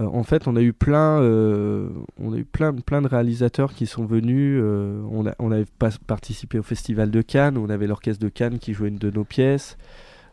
Euh, 0.00 0.06
en 0.06 0.24
fait, 0.24 0.48
on 0.48 0.56
a 0.56 0.60
eu 0.60 0.72
plein, 0.72 1.20
euh, 1.20 1.88
on 2.20 2.32
a 2.32 2.36
eu 2.36 2.44
plein, 2.44 2.74
plein 2.74 3.00
de 3.00 3.06
réalisateurs 3.06 3.74
qui 3.74 3.86
sont 3.86 4.06
venus. 4.06 4.60
on, 4.60 5.24
a, 5.24 5.54
avait 5.54 5.66
pas 5.78 5.90
participé 6.08 6.58
au 6.58 6.64
festival 6.64 7.12
de 7.12 7.22
Cannes. 7.22 7.58
On 7.58 7.70
avait 7.70 7.86
l'orchestre 7.86 8.20
de 8.20 8.28
Cannes 8.28 8.58
qui 8.58 8.72
jouait 8.72 8.88
une 8.88 8.98
de 8.98 9.12
nos 9.12 9.24
pièces. 9.24 9.78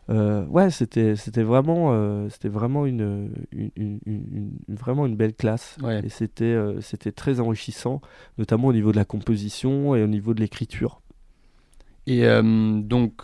Euh, 0.08 0.44
ouais, 0.46 0.70
c'était, 0.70 1.16
c'était 1.16 1.42
vraiment, 1.42 1.88
euh, 1.92 2.28
c'était 2.28 2.48
vraiment 2.48 2.86
une, 2.86 3.30
une, 3.52 3.70
une- 3.76 4.00
une- 4.06 4.26
une- 4.68 4.74
vraiment 4.76 5.04
une 5.06 5.16
belle 5.16 5.34
classe. 5.34 5.76
Ouais. 5.82 6.00
Et 6.04 6.08
c'était, 6.08 6.44
euh, 6.44 6.80
c'était 6.80 7.12
très 7.12 7.40
enrichissant, 7.40 8.00
notamment 8.38 8.68
au 8.68 8.72
niveau 8.72 8.92
de 8.92 8.96
la 8.96 9.04
composition 9.04 9.96
et 9.96 10.02
au 10.02 10.06
niveau 10.06 10.32
de 10.34 10.40
l'écriture. 10.40 11.00
Et 12.06 12.24
donc, 12.84 13.22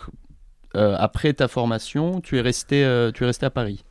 après 0.73 1.31
ta 1.33 1.47
formation, 1.47 2.19
tu 2.19 2.37
es 2.37 2.41
resté, 2.41 2.79
tu 3.13 3.23
es 3.23 3.25
resté 3.25 3.45
à 3.45 3.49
Paris? 3.49 3.85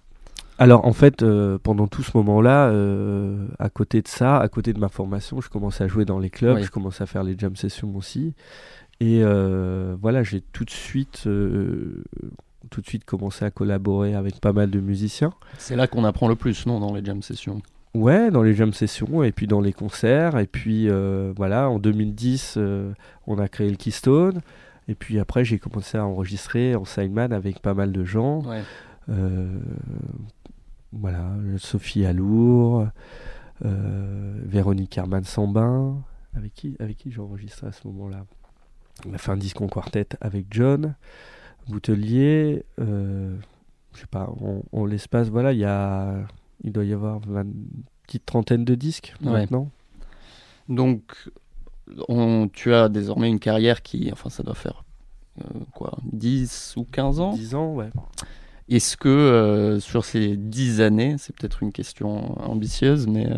Alors 0.59 0.85
en 0.87 0.93
fait, 0.93 1.23
euh, 1.23 1.57
pendant 1.59 1.87
tout 1.89 2.03
ce 2.03 2.15
moment-là, 2.19 2.69
euh, 2.69 3.49
à 3.59 3.71
côté 3.71 4.03
de 4.03 4.07
ça, 4.09 4.37
à 4.39 4.49
côté 4.49 4.75
de 4.75 4.79
ma 4.79 4.91
formation, 4.91 5.41
je 5.41 5.49
commençais 5.49 5.83
à 5.85 5.89
jouer 5.89 6.05
dans 6.05 6.19
les 6.19 6.29
clubs, 6.29 6.57
Oui. 6.57 6.63
je 6.63 6.71
commençais 6.71 7.03
à 7.03 7.07
faire 7.07 7.25
les 7.25 7.37
jam 7.39 7.57
sessions 7.57 7.97
aussi. 7.97 8.35
Et 9.01 9.21
euh, 9.25 9.97
voilà, 10.01 10.23
j'ai 10.23 10.43
tout 10.43 10.67
de 10.67 10.71
suite, 10.71 11.25
tout 12.71 12.81
de 12.81 12.87
suite 12.87 13.05
commencé 13.05 13.45
à 13.45 13.51
collaborer 13.51 14.15
avec 14.15 14.41
pas 14.41 14.53
mal 14.53 14.71
de 14.71 14.81
musiciens. 14.81 15.33
C'est 15.59 15.77
là 15.77 15.87
qu'on 15.87 16.05
apprend 16.05 16.29
le 16.29 16.37
plus, 16.37 16.67
non, 16.67 16.81
dans 16.81 16.95
les 16.95 17.05
jam 17.05 17.23
sessions. 17.23 17.63
Ouais, 17.95 18.31
dans 18.31 18.43
les 18.43 18.55
jam 18.55 18.73
sessions 18.73 19.23
et 19.23 19.33
puis 19.33 19.47
dans 19.47 19.61
les 19.61 19.73
concerts. 19.73 20.39
Et 20.39 20.47
puis 20.47 20.89
euh, 20.89 21.33
voilà, 21.37 21.69
en 21.69 21.79
2010, 21.79 22.55
euh, 22.57 22.93
on 23.27 23.39
a 23.39 23.49
créé 23.49 23.69
le 23.69 23.77
Keystone. 23.77 24.41
Et 24.89 24.95
puis 24.95 25.19
après, 25.19 25.45
j'ai 25.45 25.59
commencé 25.59 25.99
à 25.99 26.05
enregistrer 26.05 26.75
en 26.75 26.85
signman 26.85 27.33
avec 27.33 27.61
pas 27.61 27.75
mal 27.75 27.93
de 27.93 28.05
gens. 28.05 28.41
Ouais. 28.43 28.63
Euh, 29.09 29.59
voilà, 30.93 31.31
Sophie 31.59 32.05
Alour, 32.05 32.87
euh, 33.65 34.41
Véronique 34.45 34.97
Herman 34.99 35.25
Sambin, 35.25 36.03
avec 36.35 36.55
qui, 36.55 36.77
avec 36.81 36.99
qui 36.99 37.11
j'ai 37.11 37.21
enregistré 37.21 37.67
à 37.67 37.73
ce 37.73 37.87
moment-là. 37.89 38.25
On 39.09 39.15
a 39.15 39.19
fait 39.19 39.33
un 39.33 39.37
disque 39.37 39.61
en 39.61 39.69
quartet 39.69 40.09
avec 40.21 40.47
John 40.51 40.95
Boutelier. 41.69 42.65
euh, 42.81 43.37
je 43.95 44.01
sais 44.01 44.07
pas, 44.07 44.31
on, 44.41 44.63
on 44.73 44.85
l'espace, 44.87 45.29
voilà, 45.29 45.53
il 45.53 45.59
y 45.59 45.65
a, 45.65 46.15
il 46.65 46.73
doit 46.73 46.85
y 46.85 46.93
avoir 46.93 47.21
une 47.27 47.53
petite 48.07 48.25
trentaine 48.27 48.65
de 48.65 48.75
disques 48.75 49.15
Ouais. 49.23 49.31
maintenant. 49.33 49.71
Donc, 50.69 51.03
on, 52.09 52.49
tu 52.53 52.73
as 52.73 52.89
désormais 52.89 53.29
une 53.29 53.41
carrière 53.41 53.83
qui, 53.83 54.11
enfin, 54.13 54.31
ça 54.31 54.43
doit 54.43 54.55
faire 54.55 54.85
euh, 55.41 55.59
quoi, 55.75 55.99
10 56.13 56.75
ou 56.77 56.85
15 56.85 57.21
ans? 57.21 57.33
10 57.35 57.55
ans, 57.55 57.75
ouais. 57.75 57.91
Est-ce 58.69 58.97
que 58.97 59.09
euh, 59.09 59.81
sur 59.81 60.05
ces 60.05 60.37
10 60.37 60.81
années, 60.81 61.17
c'est 61.19 61.35
peut-être 61.37 61.63
une 61.63 61.73
question 61.73 62.41
ambitieuse, 62.43 63.07
mais 63.07 63.29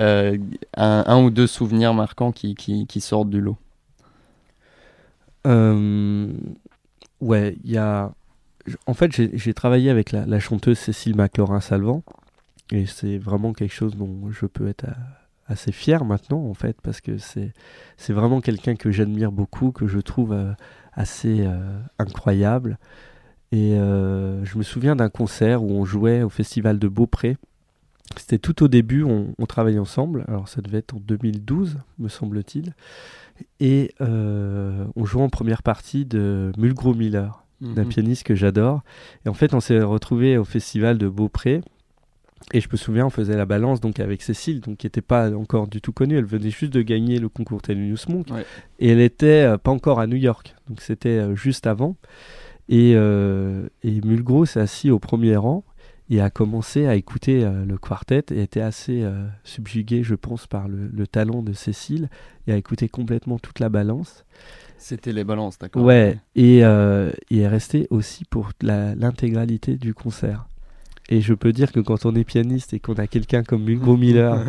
euh, 0.00 0.36
un, 0.76 1.04
un 1.06 1.22
ou 1.24 1.30
deux 1.30 1.46
souvenirs 1.46 1.94
marquants 1.94 2.32
qui, 2.32 2.54
qui, 2.54 2.86
qui 2.86 3.00
sortent 3.00 3.30
du 3.30 3.40
lot? 3.40 3.56
Euh, 5.46 6.32
ouais, 7.20 7.56
il 7.64 7.70
y 7.70 7.78
a. 7.78 8.12
En 8.86 8.94
fait, 8.94 9.12
j'ai 9.12 9.54
travaillé 9.54 9.90
avec 9.90 10.10
la, 10.12 10.40
chanteuse 10.40 10.78
Cécile 10.78 11.14
Maclaurin-Salvant. 11.16 12.02
Et 12.72 12.86
c'est 12.86 13.18
vraiment 13.18 13.52
quelque 13.52 13.72
chose 13.72 13.96
dont 13.96 14.30
je 14.32 14.46
peux 14.46 14.66
être 14.66 14.86
à- 14.86 14.96
assez 15.46 15.72
fier 15.72 16.04
maintenant, 16.04 16.44
en 16.44 16.54
fait, 16.54 16.76
parce 16.82 17.00
que 17.00 17.16
c'est 17.18 17.52
vraiment 18.12 18.40
quelqu'un 18.40 18.74
que 18.74 18.90
j'admire 18.90 19.30
beaucoup, 19.30 19.70
que 19.70 19.86
je 19.86 19.98
trouve 20.00 20.32
euh, 20.32 20.52
assez 20.92 21.46
euh, 21.46 21.78
incroyable. 21.98 22.78
Et 23.52 23.74
euh, 23.74 24.44
je 24.44 24.58
me 24.58 24.64
souviens 24.64 24.96
d'un 24.96 25.08
concert 25.08 25.62
où 25.62 25.70
on 25.70 25.84
jouait 25.84 26.22
au 26.22 26.28
festival 26.28 26.78
de 26.78 26.88
Beaupré. 26.88 27.36
C'était 28.16 28.38
tout 28.38 28.62
au 28.62 28.68
début, 28.68 29.02
on, 29.02 29.34
on 29.38 29.46
travaillait 29.46 29.78
ensemble. 29.78 30.24
Alors 30.28 30.48
ça 30.48 30.60
devait 30.62 30.78
être 30.78 30.94
en 30.94 31.00
2012, 31.00 31.78
me 31.98 32.08
semble-t-il. 32.08 32.72
Et 33.60 33.92
euh, 34.00 34.84
on 34.96 35.04
jouait 35.04 35.22
en 35.22 35.28
première 35.28 35.62
partie 35.62 36.04
de 36.06 36.52
Mulgrew 36.56 36.94
Miller, 36.94 37.44
d'un 37.60 37.82
Mhm. 37.82 37.88
pianiste 37.88 38.22
que 38.24 38.34
j'adore. 38.34 38.82
Et 39.24 39.28
en 39.28 39.34
fait, 39.34 39.52
on 39.54 39.60
s'est 39.60 39.80
retrouvés 39.82 40.38
au 40.38 40.44
festival 40.44 40.98
de 40.98 41.08
Beaupré. 41.08 41.60
Et 42.52 42.60
je 42.60 42.68
me 42.70 42.76
souviens, 42.76 43.06
on 43.06 43.10
faisait 43.10 43.36
la 43.36 43.44
balance 43.44 43.80
donc 43.80 43.98
avec 43.98 44.22
Cécile, 44.22 44.60
donc 44.60 44.76
qui 44.78 44.86
n'était 44.86 45.00
pas 45.02 45.34
encore 45.34 45.66
du 45.66 45.80
tout 45.80 45.92
connue. 45.92 46.16
Elle 46.16 46.26
venait 46.26 46.50
juste 46.50 46.72
de 46.72 46.80
gagner 46.82 47.18
le 47.18 47.28
concours 47.28 47.60
Thelonious 47.60 48.08
Monk. 48.08 48.28
Ouais. 48.30 48.46
Et 48.78 48.88
elle 48.90 49.00
était 49.00 49.42
euh, 49.42 49.58
pas 49.58 49.70
encore 49.72 50.00
à 50.00 50.06
New 50.06 50.16
York. 50.16 50.54
Donc 50.68 50.80
c'était 50.80 51.18
euh, 51.18 51.34
juste 51.34 51.66
avant. 51.66 51.96
Et, 52.68 52.92
et 52.94 54.00
Mulgrew 54.04 54.44
s'est 54.44 54.58
assis 54.58 54.90
au 54.90 54.98
premier 54.98 55.36
rang 55.36 55.62
et 56.08 56.20
a 56.20 56.30
commencé 56.30 56.86
à 56.86 56.94
écouter 56.94 57.44
euh, 57.44 57.64
le 57.64 57.78
quartet 57.78 58.24
et 58.30 58.42
était 58.42 58.60
assez 58.60 59.02
euh, 59.02 59.26
subjugué, 59.44 60.02
je 60.02 60.14
pense, 60.14 60.46
par 60.46 60.68
le, 60.68 60.88
le 60.92 61.06
talent 61.06 61.42
de 61.42 61.52
Cécile 61.52 62.08
et 62.46 62.52
a 62.52 62.56
écouté 62.56 62.88
complètement 62.88 63.38
toute 63.38 63.58
la 63.58 63.68
balance. 63.68 64.24
C'était 64.78 65.12
les 65.12 65.24
balances, 65.24 65.58
d'accord 65.58 65.82
Ouais, 65.82 66.18
et, 66.36 66.64
euh, 66.64 67.10
et 67.30 67.40
est 67.40 67.48
resté 67.48 67.88
aussi 67.90 68.24
pour 68.24 68.50
l'intégralité 68.62 69.76
du 69.76 69.94
concert. 69.94 70.46
Et 71.08 71.20
je 71.20 71.34
peux 71.34 71.52
dire 71.52 71.72
que 71.72 71.80
quand 71.80 72.04
on 72.04 72.14
est 72.14 72.24
pianiste 72.24 72.74
et 72.74 72.80
qu'on 72.80 72.94
a 72.94 73.06
quelqu'un 73.06 73.42
comme 73.42 73.62
Mulgrew 73.64 73.96
Miller 73.98 74.44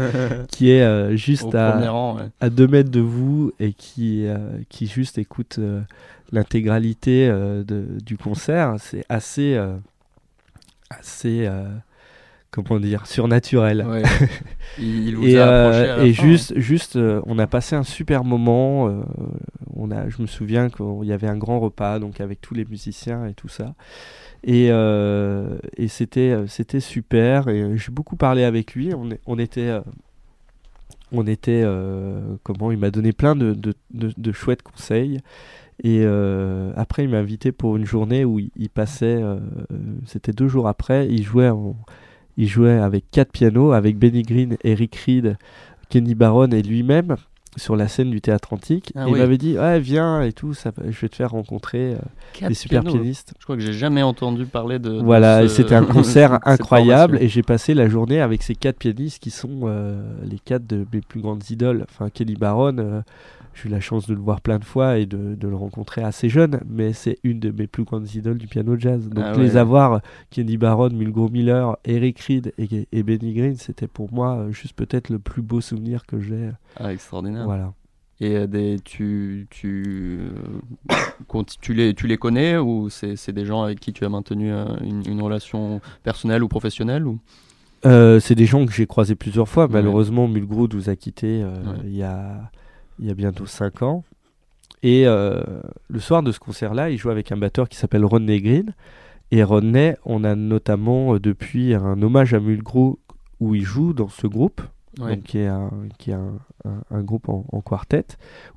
qui 0.49 0.71
est 0.71 0.81
euh, 0.81 1.15
juste 1.15 1.53
à, 1.55 1.73
premier 1.73 1.87
rang, 1.87 2.17
ouais. 2.17 2.29
à 2.39 2.49
deux 2.49 2.67
mètres 2.67 2.89
de 2.89 2.99
vous 2.99 3.51
et 3.59 3.73
qui, 3.73 4.25
qui 4.69 4.87
juste 4.87 5.17
écoute 5.17 5.59
l'intégralité 6.31 7.31
du 8.03 8.17
concert, 8.17 8.75
c'est 8.79 9.05
assez, 9.07 9.57
assez 10.89 11.45
euh, 11.47 11.65
comment 12.51 12.79
dire, 12.79 13.07
surnaturel. 13.07 13.87
Ouais. 13.87 14.03
Il, 14.77 15.15
vous 15.15 15.27
Et, 15.27 15.37
a 15.37 15.47
euh, 15.47 16.03
et 16.03 16.13
fin, 16.13 16.23
juste, 16.23 16.57
juste 16.59 16.95
euh, 16.97 17.21
on 17.25 17.39
a 17.39 17.47
passé 17.47 17.75
un 17.75 17.83
super 17.83 18.23
moment. 18.23 18.89
euh, 18.89 19.01
on 19.75 19.91
a, 19.91 20.09
je 20.09 20.21
me 20.21 20.27
souviens 20.27 20.69
qu'il 20.69 21.05
y 21.05 21.13
avait 21.13 21.27
un 21.27 21.37
grand 21.37 21.59
repas 21.59 21.99
donc 21.99 22.21
avec 22.21 22.41
tous 22.41 22.53
les 22.53 22.65
musiciens 22.65 23.25
et 23.27 23.33
tout 23.33 23.49
ça. 23.49 23.75
Et, 24.43 24.67
et 25.77 25.87
c'était, 25.87 26.35
c'était 26.47 26.79
super. 26.79 27.49
Et 27.49 27.77
j'ai 27.77 27.91
beaucoup 27.91 28.15
parlé 28.15 28.43
avec 28.43 28.73
lui. 28.75 28.93
On, 29.27 29.39
était, 29.39 29.71
on 31.11 31.25
était, 31.25 31.61
euh, 31.63 32.35
comment 32.43 32.71
Il 32.71 32.77
m'a 32.79 32.91
donné 32.91 33.13
plein 33.13 33.35
de, 33.35 33.53
de, 33.53 33.73
de- 33.91 34.13
de 34.17 34.31
chouettes 34.31 34.61
conseils. 34.61 35.19
Et 35.83 36.01
euh, 36.03 36.71
après, 36.75 37.03
il 37.03 37.09
m'a 37.09 37.17
invité 37.19 37.51
pour 37.51 37.77
une 37.77 37.85
journée 37.85 38.25
où 38.25 38.39
il, 38.39 38.49
il 38.55 38.69
passait. 38.69 39.19
euh, 39.21 39.37
c'était 40.05 40.31
deux 40.33 40.47
jours 40.47 40.67
après. 40.67 41.07
Il 41.09 41.23
jouait 41.23 41.49
en, 41.49 41.75
il 42.37 42.47
jouait 42.47 42.77
avec 42.79 43.05
quatre 43.11 43.31
pianos, 43.31 43.71
avec 43.73 43.97
Benny 43.97 44.23
Green, 44.23 44.57
Eric 44.63 44.95
Reed, 44.95 45.37
Kenny 45.89 46.15
Barron 46.15 46.49
et 46.49 46.61
lui-même 46.63 47.15
sur 47.55 47.75
la 47.75 47.87
scène 47.87 48.11
du 48.11 48.21
théâtre 48.21 48.53
antique. 48.53 48.91
Ah 48.95 49.05
et 49.05 49.09
il 49.09 49.13
oui. 49.13 49.19
m'avait 49.19 49.37
dit 49.39 49.55
Viens 49.79 50.21
et 50.21 50.31
tout, 50.31 50.53
ça, 50.53 50.71
je 50.87 50.99
vais 50.99 51.09
te 51.09 51.15
faire 51.15 51.31
rencontrer 51.31 51.95
euh, 51.95 52.47
des 52.47 52.53
super 52.53 52.81
pianos. 52.83 52.97
pianistes. 52.99 53.33
Je 53.39 53.43
crois 53.45 53.55
que 53.55 53.61
j'ai 53.63 53.73
jamais 53.73 54.03
entendu 54.03 54.45
parler 54.45 54.77
de. 54.77 54.91
Voilà, 55.01 55.41
ce- 55.43 55.47
c'était 55.47 55.73
un 55.75 55.83
concert 55.85 56.39
incroyable. 56.43 57.17
Et 57.21 57.27
j'ai 57.27 57.41
passé 57.43 57.73
la 57.73 57.87
journée 57.87 58.19
avec 58.21 58.43
ces 58.43 58.53
quatre 58.53 58.77
pianistes 58.77 59.21
qui 59.23 59.31
sont 59.31 59.61
euh, 59.63 60.03
les 60.23 60.37
quatre 60.37 60.67
de 60.67 60.85
mes 60.93 61.01
plus 61.01 61.21
grandes 61.21 61.49
idoles. 61.49 61.85
Enfin, 61.89 62.09
Kenny 62.11 62.35
Barron, 62.35 62.77
euh, 62.77 63.01
j'ai 63.57 63.67
eu 63.69 63.71
la 63.71 63.79
chance 63.79 64.07
de 64.07 64.13
le 64.13 64.19
voir 64.19 64.41
plein 64.41 64.59
de 64.59 64.63
fois 64.65 64.97
et 64.97 65.05
de, 65.05 65.35
de 65.35 65.47
le 65.47 65.55
rencontrer 65.55 66.03
assez 66.03 66.29
jeune, 66.29 66.59
mais 66.69 66.93
c'est 66.93 67.17
une 67.23 67.39
de 67.39 67.51
mes 67.51 67.67
plus 67.67 67.83
grandes 67.83 68.13
idoles 68.13 68.37
du 68.37 68.47
piano 68.47 68.77
jazz. 68.77 69.09
Donc 69.09 69.23
Ah 69.27 69.33
les 69.37 69.51
ouais. 69.53 69.57
avoir, 69.57 70.01
Kenny 70.29 70.57
Barron, 70.57 70.89
Mulgrew 70.91 71.29
Miller, 71.29 71.77
Eric 71.85 72.19
Reed 72.21 72.53
et, 72.57 72.87
et 72.91 73.03
Benny 73.03 73.33
Green, 73.33 73.55
c'était 73.55 73.87
pour 73.87 74.13
moi 74.13 74.37
euh, 74.37 74.51
juste 74.51 74.73
peut-être 74.73 75.09
le 75.09 75.19
plus 75.19 75.41
beau 75.41 75.59
souvenir 75.61 76.05
que 76.05 76.19
j'ai. 76.19 76.49
Ah, 76.79 76.93
extraordinaire. 76.93 77.45
Voilà. 77.45 77.73
Et 78.19 78.35
euh, 78.35 78.47
des, 78.47 78.77
tu, 78.83 79.47
tu, 79.49 80.19
euh, 80.91 81.43
tu, 81.61 81.73
les, 81.73 81.93
tu 81.93 82.07
les 82.07 82.17
connais 82.17 82.57
ou 82.57 82.89
c'est 82.89 83.29
des 83.31 83.45
gens 83.45 83.63
avec 83.63 83.79
qui 83.79 83.93
tu 83.93 84.05
as 84.05 84.09
maintenu 84.09 84.51
euh, 84.51 84.65
une, 84.83 85.03
une 85.07 85.21
relation 85.21 85.81
personnelle 86.03 86.43
ou 86.43 86.47
professionnelle 86.47 87.07
ou... 87.07 87.19
Euh, 87.85 88.19
c'est 88.19 88.33
des 88.33 88.47
gens 88.47 88.65
que 88.65 88.71
j'ai 88.73 88.87
croisés 88.87 89.13
plusieurs 89.13 89.47
fois. 89.47 89.65
Ouais. 89.65 89.73
Malheureusement, 89.73 90.27
Mulgrew 90.27 90.67
nous 90.73 90.89
a 90.89 90.95
quittés 90.95 91.43
euh, 91.43 91.53
Ouais. 91.63 91.77
il, 91.85 91.95
y 91.95 92.01
a, 92.03 92.49
il 92.99 93.05
y 93.07 93.11
a 93.11 93.13
bientôt 93.13 93.45
5 93.45 93.81
ans. 93.83 94.03
Et 94.83 95.07
euh, 95.07 95.41
le 95.89 95.99
soir 95.99 96.21
de 96.23 96.31
ce 96.31 96.39
concert-là, 96.39 96.89
il 96.89 96.97
joue 96.97 97.09
avec 97.09 97.31
un 97.31 97.37
batteur 97.37 97.67
qui 97.67 97.77
s'appelle 97.77 98.05
Rodney 98.05 98.41
Green. 98.41 98.73
Et 99.31 99.43
Rodney, 99.43 99.97
on 100.05 100.23
a 100.23 100.35
notamment 100.35 101.15
euh, 101.15 101.19
depuis 101.19 101.73
un 101.73 102.01
hommage 102.01 102.33
à 102.33 102.39
Mulgrew 102.39 102.97
où 103.39 103.55
il 103.55 103.63
joue 103.63 103.93
dans 103.93 104.07
ce 104.09 104.27
groupe, 104.27 104.61
Ouais. 104.99 105.15
donc, 105.15 105.25
qui 105.25 105.37
est 105.37 105.45
un, 105.47 105.69
qui 105.99 106.09
est 106.09 106.15
un, 106.15 106.39
un- 106.65 106.81
un 106.89 107.01
groupe 107.03 107.29
en, 107.29 107.45
en 107.51 107.61
quartet. 107.61 108.05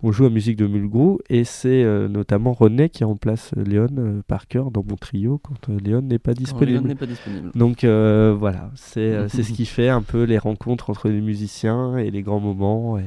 On 0.03 0.11
joue 0.11 0.22
la 0.24 0.30
musique 0.30 0.57
de 0.57 0.66
Mulgrew 0.66 1.18
et 1.28 1.45
c'est 1.45 1.82
euh, 1.84 2.09
notamment 2.09 2.55
Rodney 2.55 2.88
qui 2.88 3.05
remplace 3.05 3.51
Léon 3.57 3.88
euh, 3.99 4.22
Parker 4.26 4.62
dans 4.72 4.82
mon 4.88 4.97
trio 4.97 5.36
quand 5.36 5.68
euh, 5.68 5.78
Léon 5.84 6.01
n'est 6.01 6.18
pas 6.18 6.30
Léon 6.32 6.38
disponible. 6.38 6.95
pas 6.97 7.05
disponible. 7.05 7.51
Donc 7.55 7.84
voilà, 7.84 8.70
c'est 8.74 9.28
c'est 9.28 9.43
ce 9.43 9.53
qui 9.57 9.66
fait 9.66 9.91
un 9.91 10.01
peu 10.01 10.22
les 10.22 10.38
rencontres 10.38 10.88
entre 10.88 11.11
les 11.11 11.20
musiciens 11.20 11.99
et 11.99 12.11
les 12.11 12.22
grands 12.22 12.41
moments. 12.41 12.97
Et, 12.99 13.05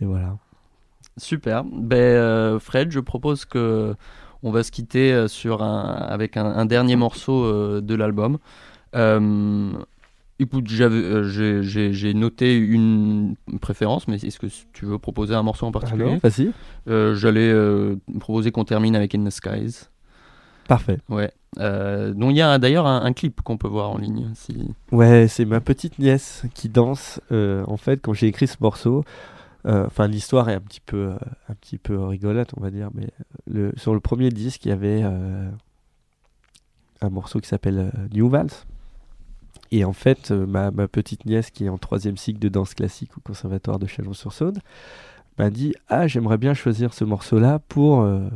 et 0.00 0.06
voilà. 0.06 0.38
Super. 1.16 1.64
Ben, 1.64 1.96
euh, 1.96 2.58
Fred, 2.58 2.90
je 2.90 3.00
propose 3.00 3.44
que 3.44 3.94
on 4.42 4.50
va 4.50 4.62
se 4.62 4.70
quitter 4.70 5.12
euh, 5.12 5.26
sur 5.28 5.62
un, 5.62 5.82
avec 5.84 6.36
un, 6.36 6.44
un 6.44 6.66
dernier 6.66 6.96
morceau 6.96 7.44
euh, 7.44 7.80
de 7.80 7.94
l'album. 7.94 8.38
Euh, 8.94 9.72
écoute, 10.38 10.66
j'ai- 10.68 12.14
noté 12.14 12.56
une 12.56 13.36
préférence, 13.60 14.06
mais 14.06 14.16
est-ce 14.16 14.38
que 14.38 14.46
tu 14.72 14.84
veux 14.84 14.98
proposer 14.98 15.34
un 15.34 15.42
morceau 15.42 15.66
en 15.66 15.72
particulier? 15.72 16.04
Alors. 16.04 16.20
Euh, 16.88 17.14
J'allais 17.14 17.52
proposer 18.20 18.50
qu'on 18.52 18.64
termine 18.64 18.94
avec 18.96 19.14
In 19.14 19.24
the 19.24 19.30
Skies. 19.30 19.88
Parfait. 20.68 20.98
Ouais. 21.08 21.30
Dont 21.56 22.30
il 22.30 22.36
y 22.36 22.42
a 22.42 22.58
d'ailleurs 22.58 22.86
un, 22.86 23.02
un 23.04 23.12
clip 23.12 23.40
qu'on 23.40 23.56
peut 23.56 23.68
voir 23.68 23.90
en 23.90 23.98
ligne. 23.98 24.30
Si... 24.34 24.56
Ouais, 24.92 25.26
c'est 25.28 25.44
ma 25.44 25.60
petite 25.60 25.98
nièce 25.98 26.42
qui 26.54 26.68
danse. 26.68 27.20
en 27.30 27.76
fait, 27.76 27.98
quand 28.02 28.12
j'ai 28.12 28.26
écrit 28.26 28.46
ce 28.46 28.56
morceau, 28.60 29.04
enfin 29.64 30.08
l'histoire 30.08 30.48
est 30.50 30.54
un 30.54 30.60
petit 30.60 30.80
peu, 30.80 31.08
euh, 31.12 31.16
un 31.48 31.54
petit 31.54 31.78
peu 31.78 31.98
rigolote, 31.98 32.50
on 32.56 32.60
va 32.60 32.70
dire, 32.70 32.90
mais 32.94 33.08
le, 33.46 33.72
sur 33.76 33.94
le 33.94 34.00
premier 34.00 34.30
disque, 34.30 34.64
il 34.66 34.68
y 34.68 34.72
avait 34.72 35.02
euh, 35.02 35.50
un 37.00 37.10
morceau 37.10 37.40
qui 37.40 37.48
s'appelle 37.48 37.78
euh, 37.78 38.08
New 38.12 38.28
Vals. 38.28 38.50
Et 39.70 39.84
en 39.84 39.92
fait, 39.92 40.30
euh, 40.30 40.46
ma, 40.46 40.70
ma 40.70 40.88
petite 40.88 41.26
nièce 41.26 41.50
qui 41.50 41.64
est 41.64 41.68
en 41.68 41.78
troisième 41.78 42.16
cycle 42.16 42.38
de 42.38 42.48
danse 42.48 42.74
classique 42.74 43.16
au 43.16 43.20
conservatoire 43.20 43.78
de 43.78 43.86
Chalon-sur-Saône 43.86 44.58
m'a 45.38 45.50
dit 45.50 45.74
Ah, 45.88 46.06
j'aimerais 46.06 46.38
bien 46.38 46.54
choisir 46.54 46.94
ce 46.94 47.04
morceau-là 47.04 47.58
pour, 47.58 48.02
euh, 48.02 48.28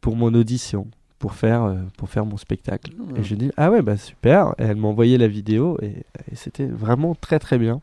pour 0.00 0.16
mon 0.16 0.32
audition, 0.34 0.86
pour 1.18 1.34
faire, 1.34 1.64
euh, 1.64 1.76
pour 1.96 2.08
faire 2.08 2.24
mon 2.24 2.36
spectacle. 2.36 2.92
Mhm. 2.96 3.16
Et 3.16 3.24
j'ai 3.24 3.36
dit 3.36 3.50
Ah 3.56 3.70
ouais, 3.70 3.82
bah 3.82 3.96
super. 3.96 4.54
Et 4.58 4.62
elle 4.62 4.76
m'a 4.76 4.88
envoyé 4.88 5.18
la 5.18 5.28
vidéo 5.28 5.78
et, 5.82 6.04
et 6.30 6.36
c'était 6.36 6.66
vraiment 6.66 7.14
très 7.14 7.38
très 7.38 7.58
bien. 7.58 7.80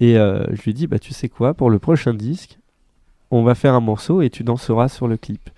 Et 0.00 0.18
euh, 0.18 0.44
je 0.52 0.62
lui 0.62 0.74
dit 0.74 0.86
Bah 0.86 0.98
tu 0.98 1.12
sais 1.12 1.28
quoi, 1.28 1.54
pour 1.54 1.70
le 1.70 1.78
prochain 1.78 2.14
disque, 2.14 2.58
on 3.30 3.42
va 3.42 3.54
faire 3.54 3.74
un 3.74 3.80
morceau 3.80 4.22
et 4.22 4.30
tu 4.30 4.44
danseras 4.44 4.88
sur 4.88 5.08
le 5.08 5.16
clip. 5.16 5.50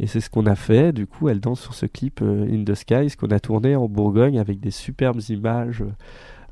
Et 0.00 0.06
c'est 0.06 0.20
ce 0.20 0.28
qu'on 0.28 0.46
a 0.46 0.56
fait. 0.56 0.92
Du 0.92 1.06
coup, 1.06 1.28
elle 1.28 1.40
danse 1.40 1.60
sur 1.60 1.74
ce 1.74 1.86
clip 1.86 2.20
euh, 2.22 2.48
In 2.50 2.64
the 2.64 2.74
Sky, 2.74 3.10
ce 3.10 3.16
qu'on 3.16 3.30
a 3.30 3.40
tourné 3.40 3.76
en 3.76 3.88
Bourgogne 3.88 4.38
avec 4.38 4.60
des 4.60 4.72
superbes 4.72 5.20
images. 5.28 5.84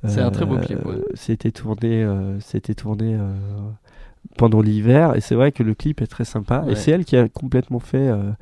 C'est 0.08 0.20
un 0.20 0.30
très 0.30 0.44
beau 0.44 0.56
clip, 0.56 0.84
ouais. 0.84 0.96
C'était 1.14 1.52
tourné, 1.52 2.02
euh, 2.02 2.38
c'était 2.40 2.74
tourné 2.74 3.14
euh, 3.14 3.32
pendant 4.36 4.60
l'hiver. 4.60 5.14
Et 5.16 5.20
c'est 5.20 5.34
vrai 5.34 5.52
que 5.52 5.62
le 5.62 5.74
clip 5.74 6.00
est 6.00 6.06
très 6.06 6.24
sympa. 6.24 6.62
Ouais. 6.62 6.72
Et 6.72 6.76
c'est 6.76 6.90
elle 6.90 7.04
qui 7.04 7.16
a 7.16 7.28
complètement 7.28 7.78
fait 7.78 8.08
euh, 8.08 8.32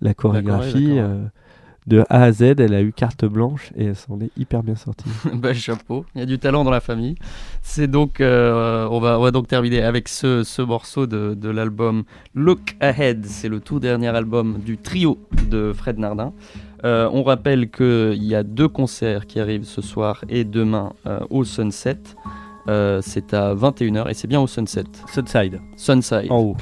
la 0.00 0.14
chorégraphie. 0.14 0.98
De 1.88 2.04
A 2.10 2.24
à 2.24 2.32
Z, 2.32 2.42
elle 2.42 2.74
a 2.74 2.82
eu 2.82 2.92
carte 2.92 3.24
blanche 3.24 3.72
et 3.76 3.86
elle 3.86 3.96
s'en 3.96 4.20
est 4.20 4.30
hyper 4.36 4.62
bien 4.62 4.76
sortie. 4.76 5.08
bah, 5.34 5.54
chapeau, 5.54 6.04
il 6.14 6.20
y 6.20 6.22
a 6.22 6.26
du 6.26 6.38
talent 6.38 6.62
dans 6.62 6.70
la 6.70 6.80
famille. 6.80 7.16
C'est 7.62 7.88
donc, 7.88 8.20
euh, 8.20 8.86
on, 8.90 9.00
va, 9.00 9.18
on 9.18 9.22
va 9.22 9.30
donc 9.30 9.48
terminer 9.48 9.82
avec 9.82 10.08
ce, 10.08 10.44
ce 10.44 10.62
morceau 10.62 11.06
de, 11.06 11.34
de 11.34 11.48
l'album 11.48 12.04
Look 12.34 12.76
Ahead. 12.80 13.24
C'est 13.24 13.48
le 13.48 13.60
tout 13.60 13.80
dernier 13.80 14.08
album 14.08 14.58
du 14.58 14.76
trio 14.76 15.18
de 15.50 15.72
Fred 15.72 15.98
Nardin. 15.98 16.32
Euh, 16.84 17.08
on 17.12 17.22
rappelle 17.22 17.70
qu'il 17.70 18.22
y 18.22 18.34
a 18.34 18.42
deux 18.42 18.68
concerts 18.68 19.26
qui 19.26 19.40
arrivent 19.40 19.64
ce 19.64 19.80
soir 19.82 20.24
et 20.28 20.44
demain 20.44 20.92
euh, 21.06 21.20
au 21.30 21.44
Sunset. 21.44 21.98
C'est 23.00 23.32
à 23.32 23.54
21h 23.54 24.10
et 24.10 24.14
c'est 24.14 24.28
bien 24.28 24.40
au 24.40 24.46
Sunset. 24.46 24.84
Sunside, 25.10 25.58
Sunside. 25.78 26.30
en 26.30 26.40
haut. 26.40 26.56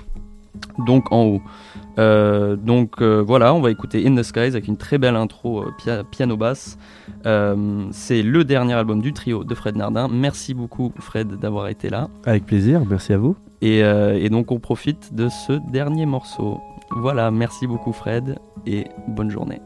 donc 0.87 1.11
en 1.11 1.25
haut. 1.25 1.43
Euh, 1.99 2.57
donc 2.57 3.01
euh, 3.01 3.23
voilà, 3.27 3.55
on 3.55 3.61
va 3.61 3.71
écouter 3.71 4.07
In 4.07 4.15
the 4.15 4.23
Skies 4.23 4.41
avec 4.41 4.69
une 4.69 4.77
très 4.77 4.99
belle 4.99 5.17
intro 5.17 5.63
euh, 5.63 5.71
pia- 5.79 6.05
piano 6.05 6.37
basse. 6.37 6.79
C'est 7.93 8.23
le 8.23 8.45
dernier 8.45 8.75
album 8.75 9.01
du 9.01 9.13
trio 9.13 9.45
de 9.45 9.55
Fred 9.55 9.77
Nardin. 9.77 10.09
Merci 10.11 10.55
beaucoup 10.55 10.93
Fred 10.99 11.29
d'avoir 11.39 11.69
été 11.69 11.89
là. 11.91 12.09
Avec 12.25 12.47
plaisir, 12.47 12.83
merci 12.89 13.13
à 13.13 13.19
vous. 13.19 13.37
Et, 13.63 13.79
et 13.81 14.29
donc 14.29 14.53
on 14.53 14.59
profite 14.61 15.15
de 15.15 15.29
ce 15.29 15.55
dernier 15.73 16.07
morceau. 16.07 16.61
Voilà, 16.91 17.31
merci 17.31 17.67
beaucoup 17.67 17.93
Fred 17.93 18.37
et 18.67 18.85
bonne 19.09 19.31
journée. 19.31 19.61